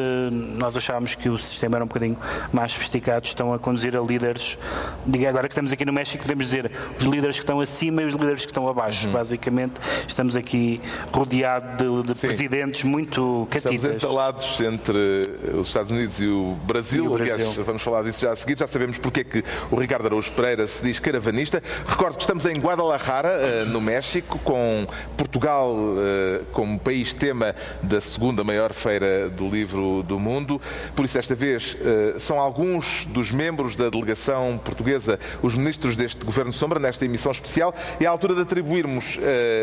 [0.58, 2.17] nós achávamos que o sistema era um bocadinho
[2.51, 4.58] mais sofisticado estão a conduzir a líderes.
[5.06, 8.06] Diga agora que estamos aqui no México, podemos dizer os líderes que estão acima e
[8.06, 9.10] os líderes que estão abaixo.
[9.10, 9.73] Basicamente,
[10.08, 14.03] estamos aqui rodeados de, de presidentes muito Estamos catitas.
[14.03, 15.21] entalados entre
[15.53, 17.06] os Estados Unidos e o Brasil.
[17.06, 17.63] E o Aliás, Brasil.
[17.63, 18.58] vamos falar disso já a seguir.
[18.58, 21.62] Já sabemos porque é que o Ricardo Araújo Pereira se diz caravanista.
[21.88, 27.99] Recordo que estamos em Guadalajara, eh, no México, com Portugal eh, como país tema da
[27.99, 30.62] segunda maior feira do livro do mundo.
[30.95, 36.23] Por isso, desta vez, eh, são alguns dos membros da delegação portuguesa os ministros deste
[36.23, 37.73] Governo Sombra, nesta emissão especial.
[37.99, 39.19] E à altura de atribuirmos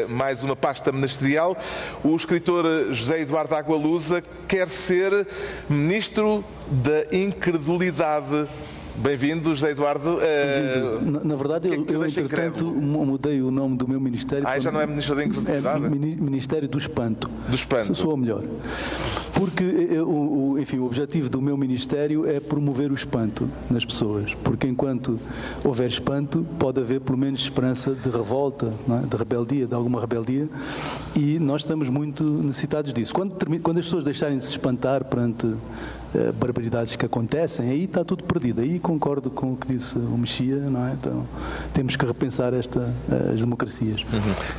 [0.09, 1.57] mais uma pasta ministerial,
[2.03, 5.27] o escritor José Eduardo Agualusa quer ser
[5.69, 8.49] ministro da incredulidade.
[8.97, 10.19] Bem-vindo, José Eduardo.
[10.21, 13.07] Eh, Na, na verdade, que é eu, que eu deixa entretanto incrédulo?
[13.07, 14.47] mudei o nome do meu ministério.
[14.47, 15.85] Ah, já não é Ministro da Incredulidade?
[15.85, 17.31] É Mini- Ministério do Espanto.
[17.49, 17.95] Do Espanto.
[17.95, 18.43] Sou- melhor.
[19.35, 23.85] Porque, eh, o, o- enfim, o objetivo do meu ministério é promover o espanto nas
[23.87, 24.35] pessoas.
[24.45, 25.19] Porque enquanto
[25.65, 29.07] houver espanto, pode haver pelo menos esperança de revolta, é?
[29.07, 30.47] de rebeldia, de alguma rebeldia.
[31.17, 33.15] E nós estamos muito necessitados disso.
[33.15, 35.55] Quando, quando as pessoas deixarem de se espantar perante
[36.15, 38.61] eh, barbaridades que acontecem, aí está tudo perdido.
[38.61, 40.93] Aí concordo com o que disse o Mexia, não é?
[40.93, 41.27] Então
[41.73, 44.05] temos que repensar esta, eh, as democracias.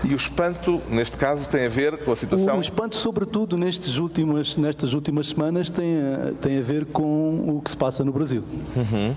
[0.03, 2.57] E o espanto, neste caso, tem a ver com a situação.
[2.57, 7.61] o espanto, sobretudo nestes últimas, nestas últimas semanas, tem a, tem a ver com o
[7.61, 8.43] que se passa no Brasil.
[8.77, 9.13] Eh,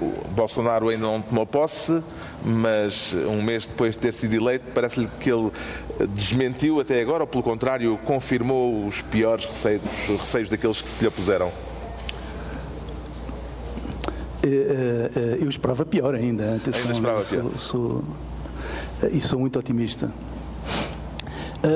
[0.00, 2.02] o Bolsonaro ainda não tomou posse,
[2.44, 5.50] mas um mês depois de ter sido eleito, parece-lhe que ele
[6.00, 11.02] eh, desmentiu até agora, ou pelo contrário, confirmou os piores receios, receios daqueles que se
[11.02, 11.52] lhe opuseram.
[15.40, 16.56] eu esperava pior ainda.
[16.56, 17.58] Atenção, ainda esperava sou, pior.
[17.58, 18.04] Sou,
[19.12, 20.10] e sou muito otimista.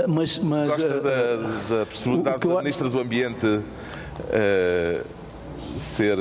[0.09, 5.07] Mas, mas, Gosta da, da possibilidade da Ministra do Ambiente uh,
[5.97, 6.19] ser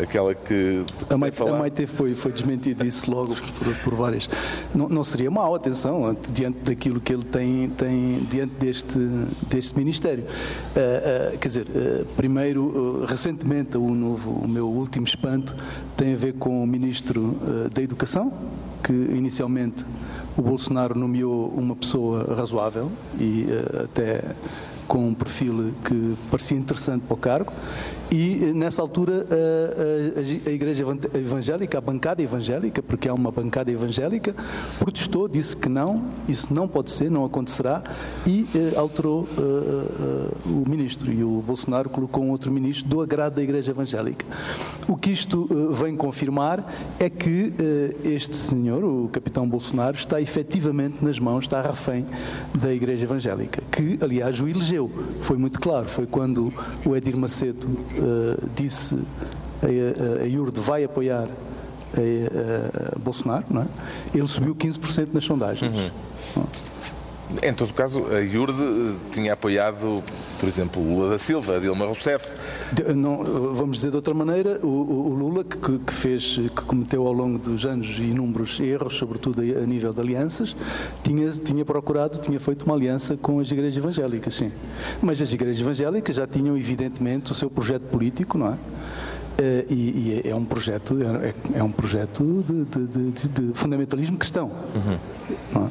[0.00, 0.84] aquela que.
[1.08, 4.28] A Maite, a Maite, foi, foi desmentido isso logo por, por várias.
[4.74, 8.98] Não, não, seria mau, atenção, diante daquilo que ele tem, tem diante deste,
[9.48, 10.24] deste Ministério.
[11.40, 11.66] quer dizer,
[12.16, 15.54] primeiro, recentemente, o, novo, o meu último espanto
[15.96, 17.36] tem a ver com o Ministro
[17.72, 18.32] da Educação,
[18.82, 19.84] que inicialmente
[20.36, 24.22] o Bolsonaro nomeou uma pessoa razoável e uh, até
[24.88, 27.52] com um perfil que parecia interessante para o cargo
[28.12, 33.70] e eh, nessa altura a, a, Igreja Evangélica, a bancada evangélica, porque há uma bancada
[33.72, 34.34] evangélica,
[34.78, 37.82] protestou, disse que não, isso não pode ser, não acontecerá,
[38.26, 41.10] e eh, alterou uh, uh, o ministro.
[41.10, 44.26] E o Bolsonaro colocou um outro ministro do agrado da Igreja Evangélica.
[44.86, 47.52] O que isto vem confirmar é que
[48.04, 52.04] este senhor, o capitão Bolsonaro, está efetivamente nas mãos, está refém
[52.54, 54.90] da Igreja Evangélica, que, aliás, o elegeu.
[55.22, 56.52] Foi muito claro, foi quando
[56.84, 57.68] o Edir Macedo
[58.02, 58.98] uh, disse
[59.62, 61.28] a, a, a IURD vai apoiar
[61.94, 63.66] a, a Bolsonaro, não é?
[64.14, 65.72] ele subiu 15% nas sondagens.
[65.72, 66.44] Uhum.
[67.40, 70.02] Em todo caso, a IURD eh, tinha apoiado,
[70.38, 72.28] por exemplo, Lula da Silva, Dilma Rousseff.
[72.94, 73.22] Não,
[73.54, 77.38] vamos dizer de outra maneira, o, o Lula, que, que, fez, que cometeu ao longo
[77.38, 80.54] dos anos inúmeros erros, sobretudo a, nível de alianças,
[81.02, 84.52] tinha, tinha procurado, tinha feito uma aliança com as igrejas evangélicas, sim.
[85.00, 88.52] Mas as igrejas evangélicas já tinham, evidentemente, o seu projeto político, não é?
[88.52, 94.18] Uh, e, e, é um projeto é, é um projeto de, de, de, de fundamentalismo
[94.18, 94.50] cristão.
[94.74, 95.70] Uhum.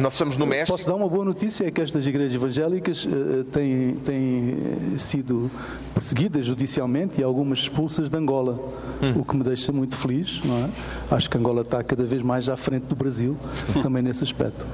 [0.00, 0.72] Nós estamos no México.
[0.72, 5.50] Posso dar uma boa notícia: é que estas igrejas evangélicas uh, têm, têm sido
[5.94, 8.58] perseguidas judicialmente e algumas expulsas de Angola,
[9.02, 9.20] hum.
[9.20, 10.40] o que me deixa muito feliz.
[10.42, 11.14] Não é?
[11.14, 13.36] Acho que Angola está cada vez mais à frente do Brasil,
[13.82, 14.64] também nesse aspecto.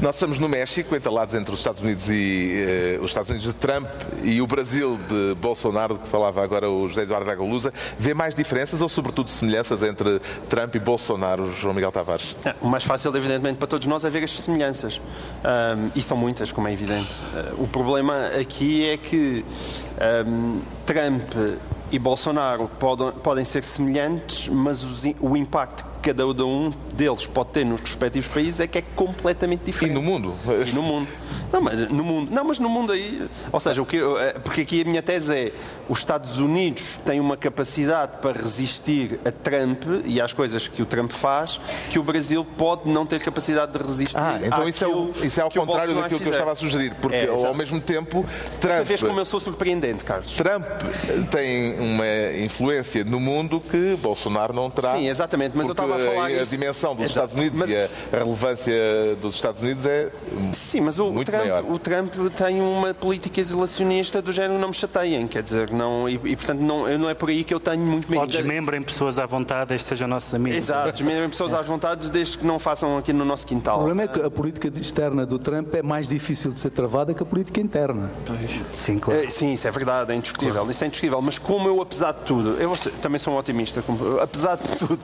[0.00, 3.54] Nós estamos no México, entalados entre os Estados Unidos e uh, os Estados Unidos de
[3.54, 3.88] Trump
[4.24, 7.72] e o Brasil de Bolsonaro, que falava agora o José Eduardo Agolusa.
[7.98, 12.34] Vê mais diferenças ou, sobretudo, semelhanças entre Trump e Bolsonaro, João Miguel Tavares?
[12.44, 14.71] É, o mais fácil, evidentemente, para todos nós é ver as semelhanças.
[14.74, 17.14] Um, e são muitas, como é evidente.
[17.24, 19.44] Uh, o problema aqui é que
[20.26, 27.26] um, Trump e Bolsonaro podem, podem ser semelhantes, mas os, o impacto cada um deles
[27.26, 29.92] pode ter nos respectivos países é que é completamente diferente.
[29.92, 30.34] E no mundo?
[30.66, 31.08] E no mundo.
[31.52, 33.28] Não, mas no mundo, não, mas no mundo aí.
[33.52, 35.52] Ou seja, o que, é, porque aqui a minha tese é:
[35.86, 40.86] os Estados Unidos têm uma capacidade para resistir a Trump e às coisas que o
[40.86, 41.60] Trump faz,
[41.90, 44.16] que o Brasil pode não ter capacidade de resistir.
[44.16, 46.94] Ah, então isso é, o, isso é ao contrário daquilo que eu estava a sugerir,
[47.00, 48.24] porque é, ao mesmo tempo
[48.58, 48.76] Trump.
[48.76, 50.32] Uma vez como eu sou surpreendente, Carlos.
[50.32, 50.64] Trump
[51.30, 52.06] tem uma
[52.42, 54.92] influência no mundo que Bolsonaro não terá.
[54.92, 56.26] Sim, exatamente, mas eu estava a falar.
[56.26, 57.26] A dimensão dos Exato.
[57.28, 57.70] Estados Unidos mas...
[57.70, 58.74] e a relevância
[59.20, 60.10] dos Estados Unidos é.
[60.52, 61.64] Sim, mas o, muito Trump, maior.
[61.64, 66.14] o Trump tem uma política isolacionista do género não me chateiem, quer dizer, não, e,
[66.14, 68.20] e portanto não, não é por aí que eu tenho muito medo.
[68.20, 70.58] Ou desmembrem pessoas à vontade, desde sejam nossos amigos.
[70.58, 71.56] Exato, desmembrem pessoas é.
[71.56, 73.76] à vontade desde que não façam aqui no nosso quintal.
[73.76, 77.14] O problema é que a política externa do Trump é mais difícil de ser travada
[77.14, 78.10] que a política interna.
[78.76, 79.24] Sim, claro.
[79.24, 80.54] É, sim, isso é verdade, é indiscutível.
[80.54, 80.70] Claro.
[80.70, 81.22] Isso é indiscutível.
[81.22, 85.00] Mas como eu, apesar de tudo, eu também sou um otimista, como, apesar de tudo,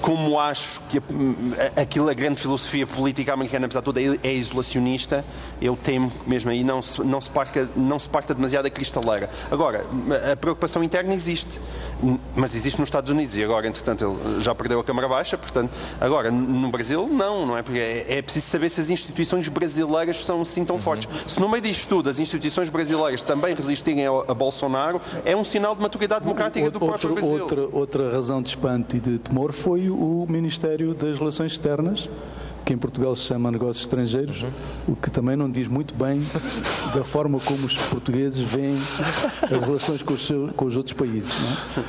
[0.00, 4.34] como acho que a, aquilo, a grande filosofia política americana, apesar de tudo, é, é
[4.34, 5.24] isolacionista,
[5.60, 8.70] eu temo que mesmo aí não se, não se, parta, não se parta demasiado a
[8.70, 9.30] cristaleira.
[9.50, 9.84] Agora,
[10.32, 11.60] a preocupação interna existe,
[12.34, 15.72] mas existe nos Estados Unidos e agora, entretanto, ele já perdeu a Câmara Baixa, portanto,
[16.00, 17.62] agora, no Brasil, não, não é?
[17.62, 20.82] Porque é, é preciso saber se as instituições brasileiras são assim tão uhum.
[20.82, 21.08] fortes.
[21.26, 25.44] Se no meio disto tudo as instituições brasileiras também resistirem a, a Bolsonaro, é um
[25.44, 27.42] sinal de maturidade democrática do próprio Brasil.
[27.42, 32.08] Outra, outra razão de espanto e de temor foi o Ministério das Relações Externas,
[32.64, 34.50] que em Portugal se chama negócios estrangeiros, uhum.
[34.88, 36.22] o que também não diz muito bem
[36.94, 38.76] da forma como os portugueses veem
[39.42, 41.32] as relações com os, seus, com os outros países.
[41.76, 41.82] É?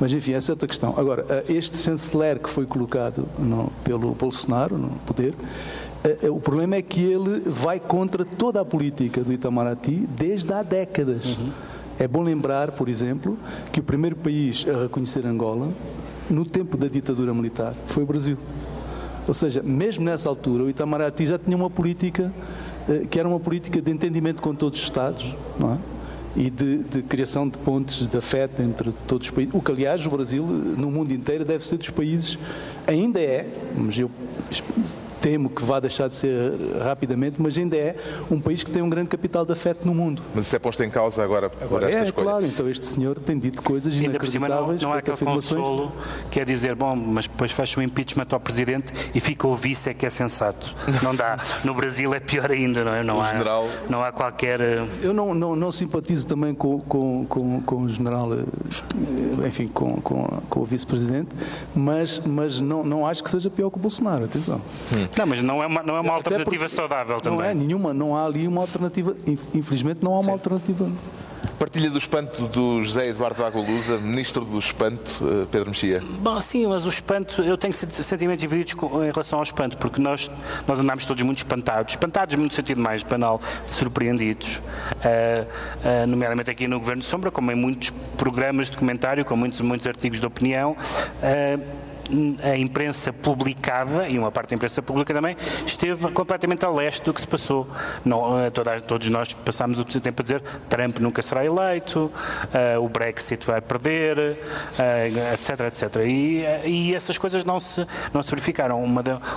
[0.00, 0.94] Mas enfim, essa é outra questão.
[0.96, 5.34] Agora, eh, este chanceler que foi colocado no, pelo Bolsonaro no poder,
[6.04, 10.52] eh, eh, o problema é que ele vai contra toda a política do Itamaraty desde
[10.52, 11.24] há décadas.
[11.24, 11.50] Uhum.
[11.98, 13.36] É bom lembrar, por exemplo,
[13.72, 15.68] que o primeiro país a reconhecer Angola,
[16.30, 18.36] no tempo da ditadura militar, foi o Brasil.
[19.26, 22.32] Ou seja, mesmo nessa altura, o Itamaraty já tinha uma política
[22.88, 25.78] eh, que era uma política de entendimento com todos os Estados, não é?
[26.36, 29.52] E de, de, criação de pontes de afeto entre todos os países.
[29.54, 32.38] O que, aliás, o Brasil, no mundo inteiro, deve ser dos países,
[32.86, 34.10] ainda é, mas eu
[35.20, 36.52] temo que vá deixar de ser
[36.82, 37.96] rapidamente, mas ainda é
[38.30, 40.22] um país que tem um grande capital de afeto no mundo.
[40.34, 42.24] Mas isso é posto em causa agora, por esta é, escolha.
[42.26, 45.16] claro, então este senhor tem dito coisas Ainda por cima não, inacreditáveis, não há aquele
[45.16, 45.92] consolo
[46.30, 49.90] que é dizer, bom, mas depois faz o impeachment ao Presidente e fica o vice
[49.90, 50.74] é que é sensato.
[51.02, 51.38] Não dá.
[51.64, 53.02] No Brasil é pior ainda, não é?
[53.04, 54.60] Não, O há, general- não há qualquer...
[54.60, 59.68] eh, Eu não, não, não simpatizo também com, com, com, com o general, eh, enfim,
[59.68, 61.28] com, com, com o vice-presidente,
[61.74, 64.60] mas, mas não, não acho que seja pior que o Bolsonaro, atenção.
[65.16, 67.38] Não, mas não é uma, não é uma Até alternativa porque saudável também.
[67.38, 70.88] Não é nenhuma, não há ali uma alternativa, inf- infelizmente não há uma alternativa.
[71.58, 76.00] Partilha do espanto do José Eduardo Água Lusa, Ministro do Espanto, eh, Pedro Mexia.
[76.20, 80.00] Bom, sim, mas o espanto, eu tenho sen- sentimentos divididos em relação ao espanto, porque
[80.00, 80.30] nós,
[80.68, 84.60] nós andámos todos muito espantados, espantados no sentido mais banal, surpreendidos,
[85.04, 85.46] ah,
[86.02, 89.60] ah, nomeadamente aqui no Governo de Sombra, como em muitos programas de comentário, com muitos,
[89.60, 90.76] muitos artigos de opinião.
[91.22, 91.58] ah,
[92.42, 95.36] a imprensa publicada, e uma parte da imprensa pública também,
[95.66, 97.68] esteve completamente a leste do que se passou.
[98.04, 98.50] Não, eh,
[98.86, 102.10] todos nós passámos o tempo a dizer Trump nunca será eleito,
[102.52, 104.38] eh, o Brexit vai perder,
[104.78, 105.96] eh, etc, etc.
[106.06, 108.82] E, e essas coisas não se, não se verificaram.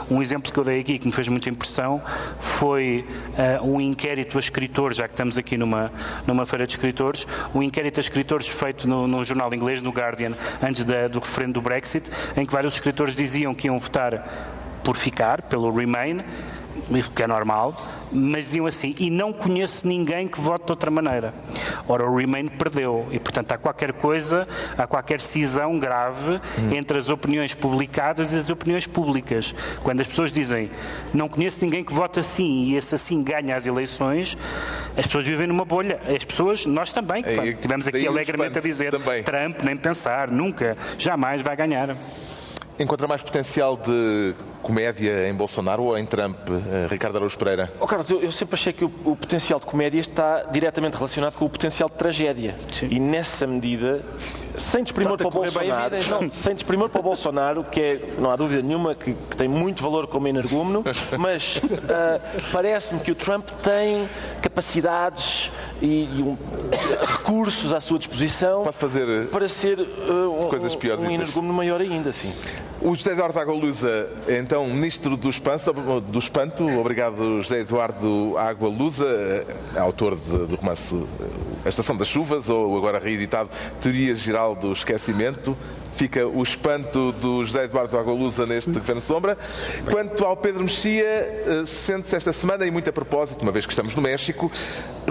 [0.09, 2.01] Um exemplo que eu dei aqui que me fez muita impressão
[2.39, 3.05] foi
[3.37, 5.91] eh, um inquérito a escritores, já que estamos aqui numa,
[6.25, 10.33] numa feira de escritores, um inquérito a escritores feito no, num jornal inglês, no Guardian,
[10.61, 14.23] antes da- do referendo do Brexit, em que vários escritores diziam que iam votar
[14.83, 16.19] por ficar, pelo Remain,
[16.89, 17.75] o que é normal,
[18.11, 21.33] mas diziam assim, e não conheço ninguém que vote de outra maneira.
[21.87, 24.47] Ora, o Remain perdeu, e portanto há qualquer coisa,
[24.77, 26.39] há qualquer cisão grave
[26.71, 29.55] entre as opiniões publicadas e as opiniões públicas.
[29.81, 30.69] Quando as pessoas dizem,
[31.11, 34.37] não conheço ninguém que vote assim, e esse assim ganha as eleições,
[34.95, 35.99] as pessoas vivem numa bolha.
[36.07, 39.23] As pessoas, nós também, que tivemos aqui alegremente a dizer, também.
[39.23, 41.95] Trump, nem pensar, nunca, jamais vai ganhar.
[42.81, 47.71] Encontra mais potencial de comédia em Bolsonaro ou em Trump, eh, Ricardo Araújo Pereira?
[47.79, 51.35] Oh, Carlos, eu, eu sempre achei que o, o potencial de comédia está diretamente relacionado
[51.35, 52.55] com o potencial de tragédia.
[52.71, 52.87] Sim.
[52.89, 54.01] E nessa medida,
[54.57, 58.35] sem desprimor para o Bolsonaro, não, sem desprimor para o Bolsonaro, que é, não há
[58.35, 60.83] dúvida nenhuma que, que tem muito valor como energúmeno,
[61.19, 62.19] mas ah,
[62.51, 64.07] parece-me que o Trump tem
[64.41, 65.51] capacidades
[65.81, 66.37] e, e um-
[67.05, 71.79] recursos à sua disposição Pode fazer, eh, para ser ah, um, coisas um energúmeno maior
[71.79, 72.33] ainda, sim.
[72.83, 75.71] O José Eduardo Água Lusa, então, Ministro do Espanto,
[76.01, 76.67] do Espanto.
[76.79, 79.45] Obrigado, José Eduardo Água Lusa, eh,
[79.79, 81.25] autor de- do romance eh,
[81.65, 85.55] A Estação das Chuvas, ou agora reeditado Teoria Geral do Esquecimento.
[85.93, 89.37] Fica o espanto do José Eduardo Água Lusa neste Governo Sombra.
[89.91, 93.73] Quanto ao Pedro Mexia, eh, sente-se esta semana, e muito a propósito, uma vez que
[93.73, 94.51] estamos no México,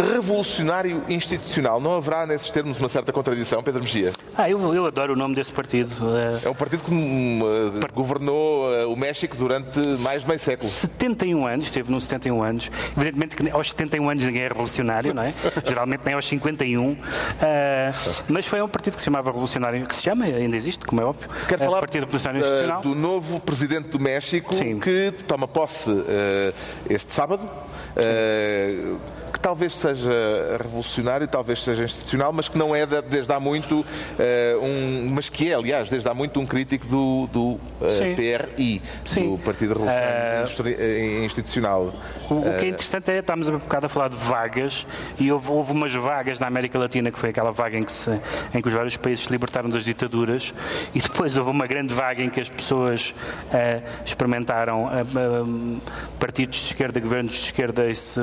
[0.02, 1.80] revolucionário institucional.
[1.80, 4.12] Não haverá nesses termos uma certa contradição, Pedro Mexia?
[4.36, 5.90] Ah, eu, eu adoro o nome desse partido.
[6.16, 7.40] eh, É um partido que hum,
[7.82, 10.70] eh, governou eh, o México durante mais de meio século.
[10.70, 12.70] 71 anos, esteve nos 71 anos.
[12.96, 15.32] Evidentemente que aos 71 anos ninguém é revolucionário, não é?
[15.66, 16.96] Geralmente nem aos 51.
[17.40, 17.90] Ah,
[18.28, 21.04] mas foi um partido que se chamava Revolucionário, que se chama, ainda existe, como é
[21.04, 21.28] óbvio.
[21.48, 22.82] Quero falar Partido Revolucionário Institucional.
[22.82, 24.78] do novo presidente do México Sim.
[24.80, 26.52] que toma posse eh,
[26.88, 27.42] este sábado.
[29.32, 30.10] Que talvez seja
[30.60, 33.84] revolucionário, talvez seja institucional, mas que não é de- desde há muito
[34.18, 38.14] eh, um, mas que é, aliás, desde há muito um crítico do, do eh, Sim.
[38.14, 39.30] PRI, Sim.
[39.30, 41.94] do Partido Revolucionário eh, Institucional.
[42.28, 44.86] O, o que é interessante é, estamos há bocado a falar de vagas,
[45.18, 48.10] e houve, houve umas vagas na América Latina, que foi aquela vaga em que, se,
[48.54, 50.52] em que os vários países se libertaram das ditaduras,
[50.94, 53.14] e depois houve uma grande vaga em que as pessoas
[53.52, 55.04] eh, experimentaram eh,
[56.18, 58.20] partidos de esquerda, governos de esquerda e se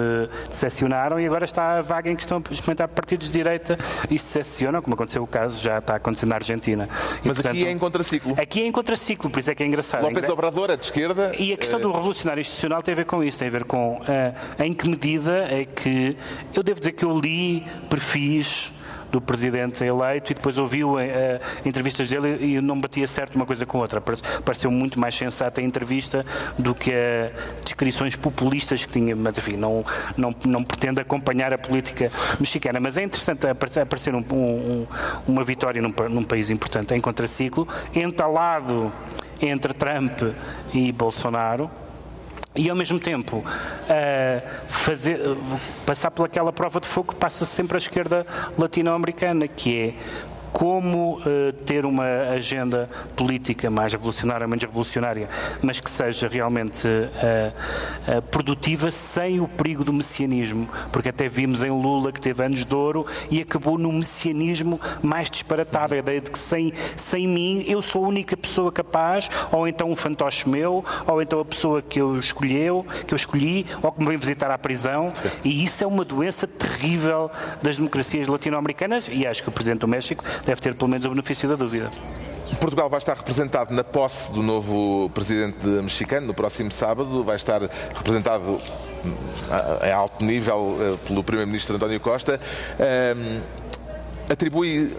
[0.49, 3.77] decepcionaram, e agora está a vaga em que estão a experimentar partidos de direita
[4.09, 6.89] e se decepcionam, como aconteceu o caso, já está acontecendo na Argentina.
[7.23, 8.35] E, Mas aqui portanto, é em contraciclo.
[8.37, 10.03] Aqui é em contraciclo, por isso é que é engraçado.
[10.03, 11.33] López Obrador, é de esquerda.
[11.37, 14.01] E a questão do revolucionário institucional tem a ver com isso, tem a ver com
[14.07, 16.17] ah, em que medida é que
[16.53, 18.71] eu devo dizer que eu li perfis
[19.11, 23.65] do presidente eleito e depois ouvi eh, entrevistas dele e não batia certo uma coisa
[23.65, 24.01] com outra.
[24.01, 26.25] Parece- Pareceu muito mais sensata a entrevista
[26.57, 27.31] do que a
[27.63, 29.85] descrições populistas que tinha, mas enfim, não,
[30.17, 32.79] não, não pretendo acompanhar a política mexicana.
[32.79, 34.87] Mas é interessante aparecer, um- um-
[35.27, 38.91] uma vitória num, num país importante em contraciclo, entalado
[39.41, 40.19] entre Trump
[40.73, 41.69] e Bolsonaro
[42.57, 43.45] e ao mesmo tempo
[43.87, 45.19] eh, fazer,
[45.85, 48.25] passar pelaquela prova de fogo que passa sempre à esquerda
[48.57, 49.93] latino-americana, que é
[50.51, 55.29] como uh, ter uma agenda política mais revolucionária, menos revolucionária,
[55.61, 61.63] mas que seja realmente uh, uh, produtiva sem o perigo do messianismo, porque até vimos
[61.63, 66.21] em Lula que teve anos de ouro e acabou no messianismo mais disparatado, a ideia
[66.21, 70.47] de que sem, sem mim eu sou a única pessoa capaz, ou então um fantoche
[70.47, 74.17] meu, ou então a pessoa que eu escolheu, que eu escolhi, ou que me vem
[74.17, 75.11] visitar à prisão,
[75.43, 77.29] e isso é uma doença terrível
[77.61, 81.09] das democracias latino-americanas e acho que o Presidente do México deve ter pelo menos o
[81.09, 81.91] benefício da dúvida.
[82.61, 87.61] Portugal vai estar representado na posse do novo presidente mexicano no próximo sábado, vai estar
[87.93, 88.59] representado
[89.85, 92.39] em alto nível eh, pelo primeiro-ministro António Costa.
[92.79, 93.41] Um,
[94.29, 94.95] atribui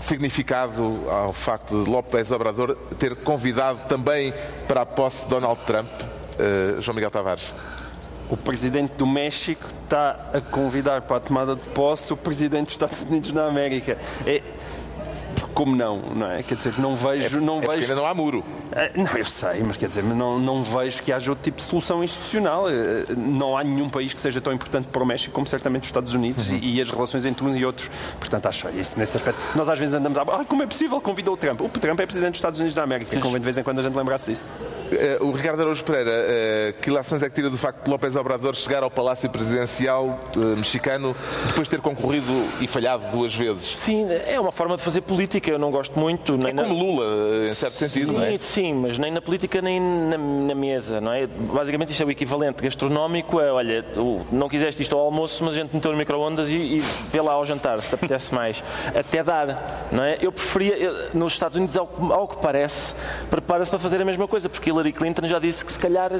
[0.00, 4.32] significado ao facto de López Obrador ter convidado também
[4.68, 7.52] para a posse Donald Trump, uh, João Miguel Tavares?
[8.30, 12.74] O presidente do México está a convidar para a tomada de posse o presidente dos
[12.74, 13.98] Estados Unidos da América.
[14.24, 14.40] É,
[15.60, 16.42] como não, não é?
[16.42, 17.36] Quer dizer, não vejo.
[17.36, 18.42] É, não é vejo ainda não há muro.
[18.72, 21.64] É, não, eu sei, mas quer dizer, não, não vejo que haja outro tipo de
[21.64, 22.66] solução institucional.
[22.66, 25.88] É, não há nenhum país que seja tão importante para o México como certamente os
[25.88, 26.56] Estados Unidos uhum.
[26.62, 27.90] e, e, as relações entre uns e outros.
[28.18, 29.38] Portanto, acho isso nesse aspecto.
[29.54, 30.22] Nós às vezes andamos a.
[30.22, 30.98] Ah, como é possível?
[30.98, 31.60] Convidou o Trump.
[31.60, 33.20] O Trump é presidente dos Estados Unidos da América.
[33.20, 34.46] Convém de vez em quando a gente lembrasse disso.
[34.90, 38.16] Uh, o Ricardo Araújo Pereira, uh, que ilações é que tira do facto de López
[38.16, 41.14] Obrador chegar ao Palácio Presidencial uh, mexicano
[41.46, 42.26] depois de ter concorrido
[42.60, 43.76] e falhado duas vezes?
[43.76, 45.49] Sim, é uma forma de fazer política.
[45.50, 46.36] Eu não gosto muito muito.
[46.36, 46.74] Nem é como na...
[46.74, 48.38] Lula, em certo sentido, sim, não é?
[48.38, 51.26] Sim, mas nem na política nem na, na, mesa, não é?
[51.26, 53.84] Basicamente isto é o equivalente gastronómico, é, olha,
[54.30, 56.78] não quiseste isto ao almoço, mas a gente meteu no micro-ondas e, e
[57.10, 58.62] vê lá ao jantar, se te apetece mais.
[58.94, 60.18] Até dar, não é?
[60.20, 62.94] Eu preferia, eu, nos Estados Unidos, ao, ao que parece,
[63.30, 66.10] prepara-se para fazer a mesma coisa, porque Hillary Clinton já disse que se calhar...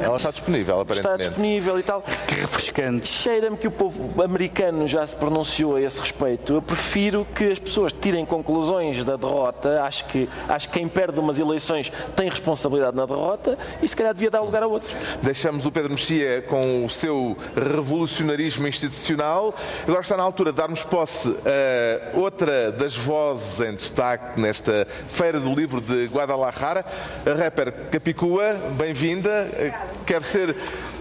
[0.00, 1.20] Ela está disponível, aparentemente.
[1.20, 2.02] Está disponível e tal.
[2.26, 3.06] Que refrescante.
[3.06, 6.54] Cheira-me que o povo americano já se pronunciou a esse respeito.
[6.54, 9.82] Eu prefiro que as pessoas tirem conclusões da derrota derrota.
[9.82, 14.14] Acho que, acho que quem perde umas eleições tem responsabilidade na derrota e se calhar
[14.14, 14.92] devia dar lugar a outros.
[15.22, 19.54] Deixamos o Pedro Mexia com o seu revolucionarismo institucional.
[19.84, 25.40] Agora está na altura de darmos posse a outra das vozes em destaque nesta Feira
[25.40, 26.84] do Livro de Guadalajara,
[27.26, 28.54] a rapper Capicua.
[28.76, 29.48] Bem-vinda.
[30.06, 30.56] Quer ser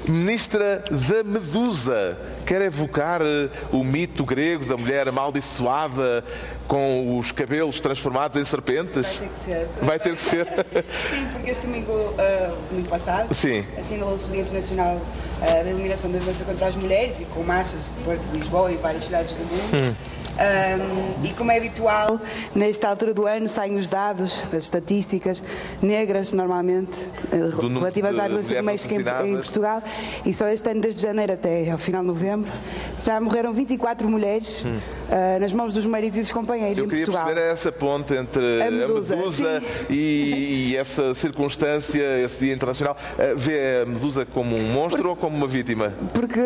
[0.08, 2.18] ministra da Medusa.
[2.46, 6.24] Quer evocar eh, o mito grego da mulher amaldiçoada
[6.68, 9.20] com os cabelos transformados em serpentes?
[9.20, 9.68] Vai ter que ser.
[9.82, 10.46] Vai ter que ser.
[11.10, 13.66] Sim, porque este domingo, uh, domingo passado, Sim.
[13.78, 17.94] assinalou-se o Dia Internacional uh, da Eliminação da Violência contra as Mulheres e com marchas
[17.98, 19.90] de Porto de Lisboa e várias cidades do mundo.
[19.90, 20.16] Hum.
[20.36, 22.20] Um, e como é habitual,
[22.54, 25.42] nesta altura do ano saem os dados, as estatísticas
[25.82, 29.82] negras, normalmente, do, relativas à violência doméstica em, em, Portugal.
[30.26, 32.52] E só este ano, desde janeiro até ao final de novembro,
[33.00, 34.78] já morreram 24 mulheres hum.
[35.10, 37.22] Uh, nas mãos dos maridos e dos companheiros Eu em Portugal.
[37.22, 42.40] Eu queria perceber essa ponte entre a Medusa, a Medusa e, e, essa circunstância, esse
[42.40, 42.96] Dia Internacional.
[43.14, 45.94] Uh, vê a Medusa como um monstro Por, ou como uma vítima?
[46.14, 46.40] Porque,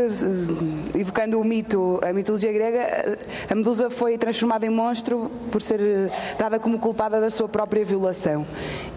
[0.96, 3.18] evocando o mito, a mitologia grega,
[3.50, 5.80] a Medusa foi transformada em monstro por ser
[6.38, 8.46] dada como culpada da sua própria violação.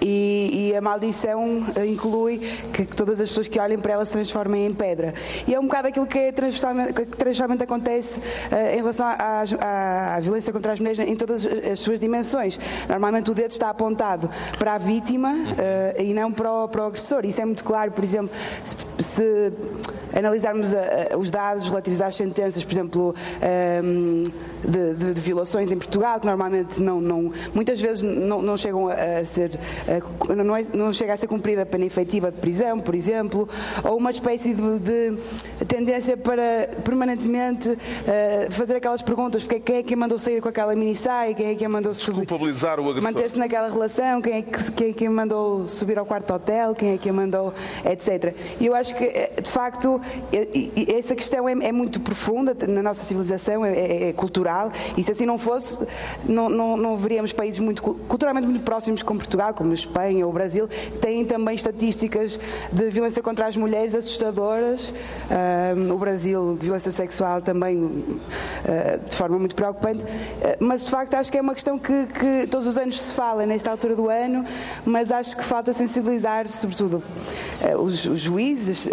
[0.00, 2.38] E, e a maldição inclui
[2.72, 5.14] que, que, todas as pessoas que olhem para ela se transformem em pedra.
[5.46, 9.44] E é um bocado aquilo que, é transversalmente, que transversalmente acontece uh, em relação à,
[9.60, 12.58] à, à, violência contra as mulheres em todas as suas dimensões.
[12.88, 14.28] Normalmente o dedo está apontado
[14.58, 17.24] para a vítima uh, e não para o, para o agressor.
[17.24, 18.30] Isso é muito claro, por exemplo,
[18.64, 19.52] se, se
[20.16, 23.14] analisarmos a, a, os dados relativos às sentenças, por exemplo,
[23.84, 24.22] um,
[24.64, 28.88] de, de, de, violações em Portugal, que normalmente não, não muitas vezes não, não chegam
[28.88, 29.58] a, a ser,
[30.36, 33.48] não, é, não, chega a ser cumprida a pena efetiva de prisão, por exemplo,
[33.84, 39.82] ou uma espécie de, de tendência para permanentemente uh, fazer aquelas perguntas, porque quem é
[39.82, 43.68] que mandou sair com aquela minissaia, quem é que mandou culpabilizar o agressor, manter-se naquela
[43.68, 47.10] relação, quem é que quem é que mandou subir ao quarto hotel, quem é que
[47.10, 47.52] mandou,
[47.84, 48.34] etc.
[48.60, 50.00] E eu acho que eh, de facto
[50.96, 54.12] essa questão é, é muito profunda na nossa civilização, é, é, é
[54.52, 55.78] cultural, e se assim não fosse,
[56.24, 60.30] não, não, não veríamos países muito, culturalmente muito próximos como Portugal, como a Espanha ou
[60.30, 62.38] o Brasil, que têm também estatísticas
[62.70, 64.92] de violência contra as mulheres assustadoras.
[65.90, 70.04] o Brasil, de violência sexual também uh, de forma muito preocupante.
[70.04, 73.14] Uh, mas de facto acho que é uma questão que, que, todos os anos se
[73.14, 74.44] fala nesta altura do ano,
[74.84, 77.02] mas acho que falta sensibilizar, sobretudo,
[77.62, 78.88] uh, os, os, juízes.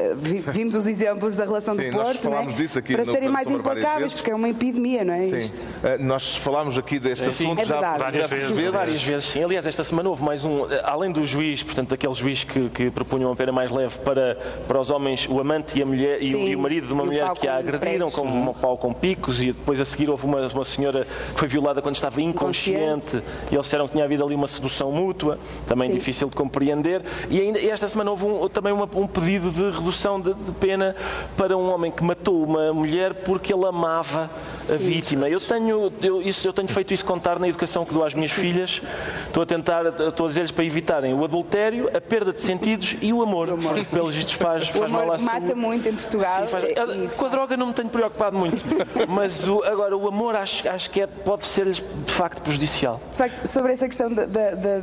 [0.53, 2.79] vimos os exemplos da relação Sim, do Porto, é?
[2.79, 5.27] aqui para serem mais implacáveis, porque é uma epidemia, não é
[5.57, 5.63] Sim.
[5.83, 7.79] Eh, Nós falámos aqui deste assunto É já.
[7.97, 8.71] Várias diversas vezes.
[8.73, 9.43] Várias vezes, sim.
[9.43, 12.89] Aliás, esta semana houve mais um, eh, além do juiz, portanto, daquele juiz que, que
[12.91, 14.37] propunha uma pena mais leve para,
[14.67, 16.93] para os homens, o amante e a mulher e, o, Sim, e o marido de
[16.93, 20.25] uma mulher que a agrediram com um pau com picos e depois a seguir houve
[20.25, 23.21] uma, uma senhora que foi violada quando estava inconsciente,
[23.51, 25.37] e eles disseram que tinha havido ali uma sedução mútua,
[25.67, 25.95] também Sim.
[25.95, 27.01] difícil de compreender.
[27.29, 30.51] E ainda e esta semana houve um- também uma- um pedido de redução de, de
[30.53, 30.95] pena
[31.37, 34.29] para um homem que matou uma mulher porque ele amava
[34.71, 35.29] a vítima.
[35.29, 38.31] Eu tenho, eu, isso, eu tenho feito isso contar na educação que dou às minhas
[38.31, 38.81] filhas.
[39.27, 43.11] Estou a tentar, estou a dizer-lhes para evitarem o adultério, a perda de sentidos e
[43.13, 43.47] o amor.
[43.49, 45.55] Porque pelos vistos faz, O faz mal à amor mata saúde.
[45.55, 46.41] muito em Portugal.
[46.41, 48.63] Sim, faz- e- eu- Com a droga não me tenho preocupado muito,
[49.07, 52.99] mas o- agora o amor acho, acho que é, pode ser-lhes de facto prejudicial.
[53.11, 54.79] De facto, sobre essa questão da, da, da-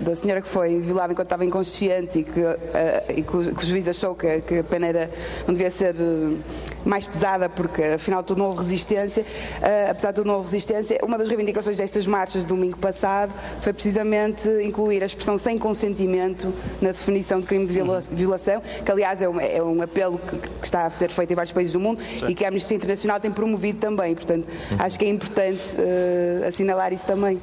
[0.00, 3.62] da- senhora que foi violada enquanto estava inconsciente e que, eh, e que, o, que
[3.64, 5.10] o juiz achou que, que a pena era,
[5.46, 6.36] não devia ser eh,
[6.84, 9.24] mais pesada porque afinal de tudo não houve resistência,
[9.62, 13.32] eh, apesar de tudo não houve resistência, uma das reivindicações destas marchas do domingo passado
[13.60, 18.90] foi precisamente incluir a expressão sem consentimento na definição de crime de viola- violação, que
[18.90, 21.72] aliás é um, é um apelo que, que está a ser feito em vários países
[21.72, 24.46] do mundo e que a Amnistia Internacional tem promovido também, portanto
[24.78, 27.40] acho que é importante eh, assinalar isso também.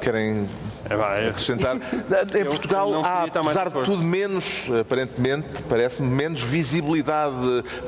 [0.00, 0.48] Querem
[0.94, 1.76] acrescentar?
[2.34, 7.34] Em Portugal há, apesar de tudo, menos, aparentemente, parece-me, menos visibilidade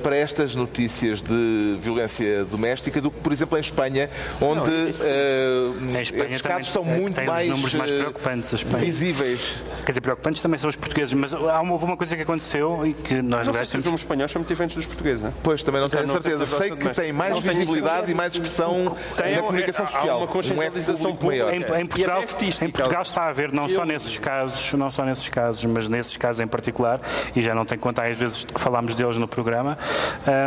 [0.02, 4.08] para estas notícias de violência doméstica do que, por exemplo, em Espanha,
[4.40, 7.74] onde Não, isso- eh, Em Espanha esses também casos são tem- muito tem os mais,
[7.74, 9.56] mais eh, visíveis.
[9.84, 12.86] Quer dizer, preocupantes também são os portugueses, mas há uma, houve uma coisa que aconteceu
[12.86, 15.28] e que nós, Não sei se os espanhóis são muito diferentes dos portugueses.
[15.42, 16.46] Pois, também não Quer tenho não certeza.
[16.46, 20.16] Sei que tem mais visibilidade e mais expressão Tem na um- comunicação há social.
[20.18, 21.50] uma Um consciencialização maior.
[21.52, 21.76] pública.
[21.76, 25.28] Em, em Portugal, em Portugal está a haver, não só nesses casos, não só nesses
[25.28, 27.00] casos, mas nesses casos em particular,
[27.34, 29.78] e já não tenho conta às vezes que falámos deles no programa,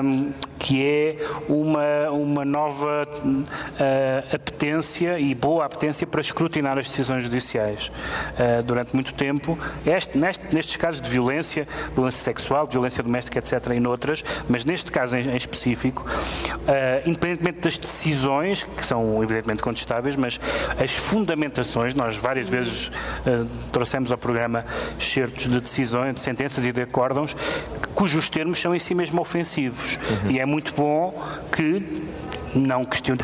[0.04, 1.18] hum, que é
[1.50, 3.08] uma, uma nova
[3.80, 7.92] ah, apetência e boa apetência para escrutinar as decisões judiciais.
[8.38, 13.72] Ah, durante muito tempo, este- neste- nestes casos de violência, violência sexual, violência doméstica, etc.,
[13.76, 16.06] e noutras, mas neste caso em, em específico,
[16.68, 20.40] ah, independentemente das decisões, que são evidentemente contestáveis, mas
[20.78, 22.92] as fundamentações, nós várias vezes
[23.26, 24.66] ah, trouxemos ao programa
[25.00, 27.36] excertos de decisões, de sentenças e de acórdãos,
[27.94, 29.98] cujos termos são em si mesmo ofensivos.
[30.30, 31.84] E é muito bom que
[32.54, 33.20] não questione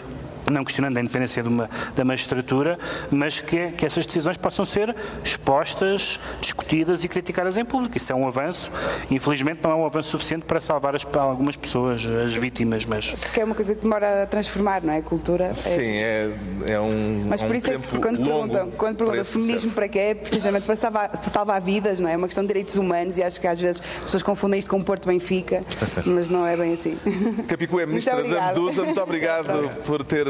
[0.51, 2.77] não questionando a independência de uma- da magistratura,
[3.09, 7.97] mas que, que essas decisões possam ser expostas, discutidas e criticadas em público.
[7.97, 8.71] Isso é um avanço.
[9.09, 13.07] Infelizmente não é um avanço suficiente para salvar as- para algumas pessoas, as vítimas, mas
[13.11, 14.97] Porque é uma coisa que demora a transformar, não é?
[14.97, 15.45] A cultura.
[15.45, 16.29] é- Sim, é,
[16.67, 17.25] é um.
[17.27, 20.15] Mas é um por isso é que quando perguntam, quando perguntam feminismo para quê, é
[20.15, 22.13] precisamente para salvar, para salvar vidas, não é?
[22.13, 24.69] É uma questão de direitos humanos e acho que às vezes as pessoas confundem isto
[24.69, 25.63] com Porto Benfica,
[26.05, 26.97] mas não é bem assim.
[27.47, 28.47] Capicu é ministra da.
[28.47, 30.25] Medusa, muito obrigado por ter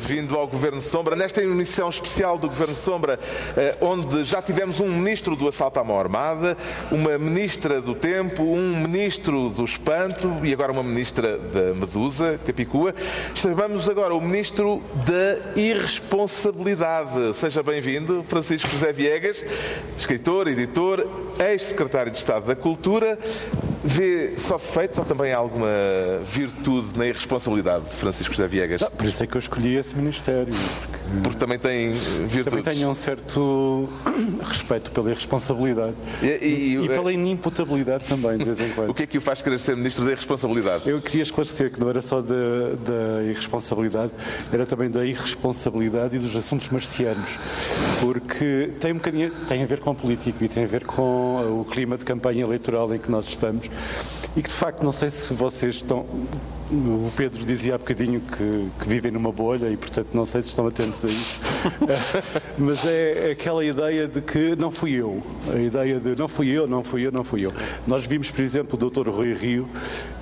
[0.00, 1.14] vindo ao Governo Sombra.
[1.16, 3.18] Nesta emissão especial do Governo Sombra,
[3.56, 6.56] eh, onde já tivemos um ministro do assalto à mão armada,
[6.90, 12.94] uma ministra do tempo, um ministro do espanto e agora uma ministra da Medusa, Capicua.
[13.34, 17.36] Chamamos agora o ministro da irresponsabilidade.
[17.36, 19.44] Seja bem-vindo, Francisco José Viegas,
[19.96, 21.06] escritor, editor,
[21.38, 23.18] ex-secretário de Estado da Cultura.
[23.92, 25.68] Vê só defeitos ou também alguma
[26.32, 28.82] virtude na irresponsabilidade de Francisco José Viegas?
[28.82, 30.52] Por isso é que eu escolhi esse ministério.
[30.54, 32.44] Porque Porque também tem virtudes.
[32.44, 33.88] também tenho um certo
[34.46, 35.94] respeito pela irresponsabilidade.
[36.22, 38.94] E- e- e pela inimputabilidade também, de vez em O quando.
[38.94, 40.88] que é que o faz querer ser ministro da irresponsabilidade?
[40.88, 42.34] Eu queria esclarecer que não era só da,
[42.84, 44.12] da irresponsabilidade,
[44.52, 47.28] era também da irresponsabilidade e dos assuntos marcianos.
[48.00, 51.64] Porque tem um bocadinho, tem a ver com político e tem a ver com o
[51.64, 53.68] clima de campanha eleitoral em que nós estamos.
[54.36, 56.06] E que de facto, não sei se vocês estão.
[56.72, 60.50] O Pedro dizia há bocadinho que, que vivem numa bolha e, portanto, não sei se
[60.50, 61.40] estão atentos a isso.
[62.56, 65.20] Mas é aquela ideia de que não fui eu.
[65.52, 67.52] A ideia de não fui eu, não fui eu, não fui eu.
[67.88, 69.08] Nós vimos, por exemplo, o Dr.
[69.10, 69.68] Rui Rio,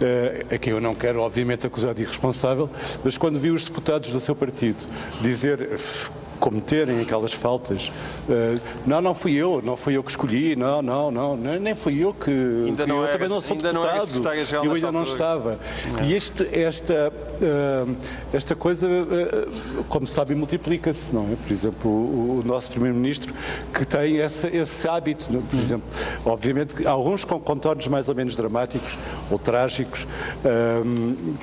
[0.00, 2.70] eh, a quem eu não quero, obviamente, acusar de irresponsável,
[3.04, 4.78] mas quando vi os deputados do seu partido
[5.20, 7.91] dizer "F- cometerem aquelas faltas.
[8.28, 12.03] eh, não, não fui eu, não fui eu que escolhi, não, não, não, nem fui
[12.03, 12.30] eu que.
[12.30, 14.34] Ainda não eu era- também não sou ainda não era deputado.
[14.64, 15.12] eu ainda não altura.
[15.14, 15.59] estava.
[16.05, 17.12] E este, esta,
[17.43, 17.86] eh,
[18.32, 19.49] esta coisa, eh,
[19.89, 21.36] como se sabe, multiplica-se, não é?
[21.47, 23.32] Por exemplo, o, o nosso Primeiro-Ministro
[23.74, 25.43] que tem esse, esse hábito, não é?
[25.49, 25.86] por exemplo,
[26.24, 28.97] obviamente, alguns com contornos mais ou menos dramáticos
[29.30, 30.07] ou trágicos,
[30.45, 30.82] eh,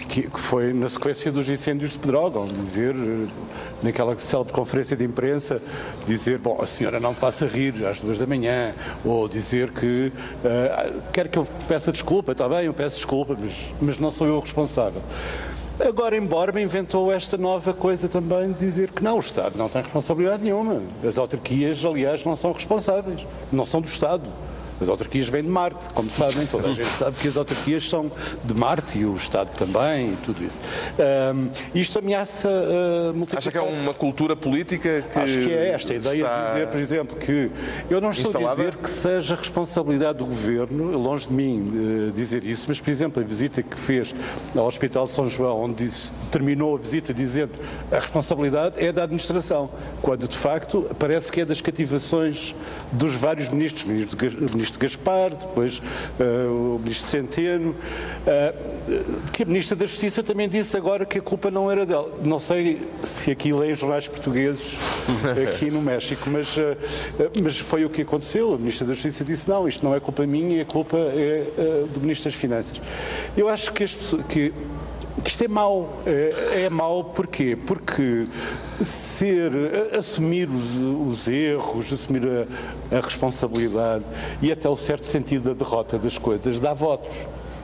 [0.07, 2.95] que, que foi na sequência dos incêndios de Pedrógão, dizer,
[3.81, 5.61] naquela célebre conferência de imprensa
[6.07, 8.73] dizer, bom, a senhora não me faça rir às duas da manhã,
[9.03, 10.11] ou dizer que
[10.43, 13.51] uh, quer que eu peça desculpa, está bem, eu peço desculpa, mas,
[13.81, 15.01] mas não sou eu o responsável.
[15.79, 19.67] Agora, embora me inventou esta nova coisa também de dizer que não, o Estado não
[19.67, 20.81] tem responsabilidade nenhuma.
[21.05, 24.23] As autarquias, aliás, não são responsáveis, não são do Estado.
[24.79, 28.11] As autarquias vêm de Marte, como sabem, toda a gente sabe que as autarquias são
[28.43, 30.57] de Marte e o Estado também e tudo isso.
[31.33, 35.19] Um, isto ameaça uh, multiplicar Acha que é uma cultura política que.
[35.19, 37.51] Acho que é esta ideia de dizer, por exemplo, que
[37.89, 38.51] eu não estou instalada?
[38.51, 41.65] a dizer que seja responsabilidade do governo, longe de mim
[42.09, 44.13] uh, dizer isso, mas, por exemplo, a visita que fez
[44.55, 47.51] ao Hospital São João, onde disse, terminou a visita dizendo
[47.91, 49.69] a responsabilidade é da administração,
[50.01, 52.53] quando de facto parece que é das cativações
[52.91, 55.81] dos vários ministros, ministro ministro Gaspar, depois
[56.19, 57.75] eh, o ministro Centeno,
[58.25, 58.53] eh,
[59.31, 62.11] que a ministra da Justiça também disse agora que a culpa não era dela.
[62.23, 64.73] Não sei se aquilo é em jornais portugueses
[65.53, 66.77] aqui no México, mas, eh,
[67.41, 68.55] mas foi o que aconteceu.
[68.55, 71.45] A ministra da Justiça disse não, isto não é culpa minha, a culpa é
[71.93, 72.81] do ministro das Finanças.
[73.37, 74.51] Eu acho que, as pessoas, que
[75.23, 76.01] que isto é mau.
[76.05, 77.55] É, é mau porquê?
[77.55, 78.27] Porque
[78.81, 79.51] ser,
[79.97, 80.75] assumir os,
[81.21, 82.23] os erros, assumir
[82.91, 84.03] a, a responsabilidade
[84.41, 87.15] e até o certo sentido da derrota das coisas dá votos.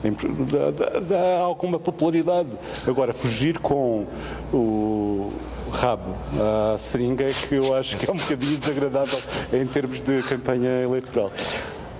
[0.02, 2.48] Dá, dá- dá alguma popularidade.
[2.88, 4.04] Agora, fugir com
[4.52, 5.32] o
[5.70, 6.16] rabo
[6.74, 9.18] à seringa é que eu acho que é um bocadinho desagradável
[9.52, 11.30] em termos de campanha eleitoral.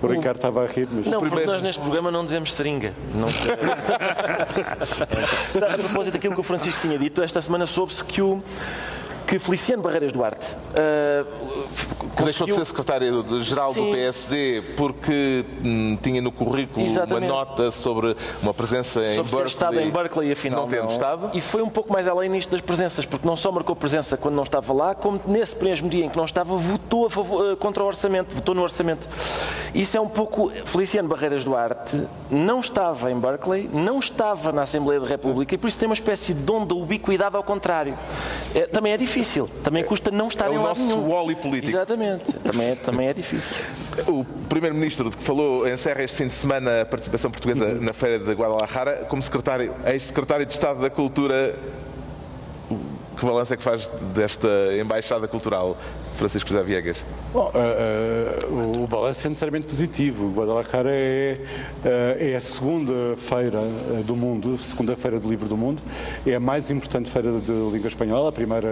[0.07, 1.07] O Ricardo estava a rir, mas...
[1.07, 2.93] Não, porque nós neste programa não dizemos seringa.
[3.13, 3.27] Não...
[5.73, 8.41] A propósito daquilo que o Francisco tinha dito, esta semana soube-se que o
[9.27, 11.25] que Feliciano Barreiras Duarte ah,
[12.15, 13.91] Que deixou de ser secretário-geral do.
[13.91, 17.25] PSD porque hum, tinha no currículo Exatamente.
[17.31, 19.45] uma nota sobre uma presença em sobre ter Berkeley.
[19.47, 21.29] estado em Berkeley afinal não tendo estado.
[21.33, 24.35] E foi um pouco mais além nisto das presenças, porque não só marcou presença quando
[24.35, 27.83] não estava lá, como nesse mesmo dia em que não estava, votou favor- eh, contra
[27.83, 29.07] o orçamento, votou no orçamento.
[29.73, 30.51] Isso é um pouco.
[30.65, 35.67] Feliciano Barreiras Duarte não estava em Berkeley, não estava na Assembleia da República e por
[35.67, 37.97] isso tem uma espécie de dom da ubiquidade ao contrário.
[38.53, 39.12] É, também é difícil,
[39.63, 41.09] também custa não estar É em o nosso nenhum.
[41.09, 41.69] Wally político.
[41.69, 43.55] Exatamente, também é, também é difícil.
[44.07, 48.19] O primeiro-ministro de que falou encerra este fim de semana a participação portuguesa na Feira
[48.19, 51.55] de Guadalajara como secretário, ex-secretário de Estado da Cultura.
[53.17, 54.47] Que balanço é que faz desta
[54.79, 55.77] embaixada cultural,
[56.15, 57.03] Francisco José Viegas?
[57.33, 60.31] Bom, eh, eh, o, balanço é necessariamente positivo.
[60.35, 61.37] Guadalajara é,
[61.83, 63.59] eh, é a segunda feira
[64.05, 65.81] do mundo, segunda feira do livro do mundo.
[66.25, 68.29] É a mais importante feira de língua espanhola.
[68.29, 68.69] A primeira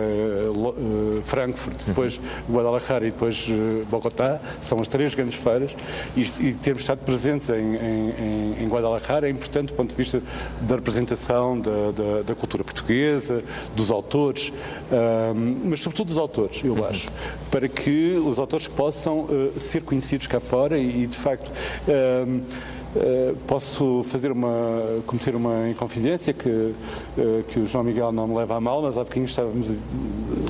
[1.23, 2.19] Frankfurt, depois
[2.49, 3.47] Guadalajara e depois
[3.89, 4.39] Bogotá.
[4.61, 5.71] São as três grandes feiras.
[6.15, 10.21] E, e termos estado presentes em, em- em- Guadalajara é importante do ponto de vista
[10.61, 13.43] da representação da, da- da cultura portuguesa,
[13.75, 14.53] dos autores,
[14.91, 17.07] ahm, mas sobretudo dos autores, eu acho,
[17.49, 21.51] para que os autores possam eh, ser conhecidos cá fora e, e, de facto,
[21.88, 22.41] ahm,
[22.95, 26.73] eh, posso fazer uma, cometer uma inconfidência que,
[27.17, 29.69] eh, que o João Miguel não me leva a mal, mas há bocadinho estávamos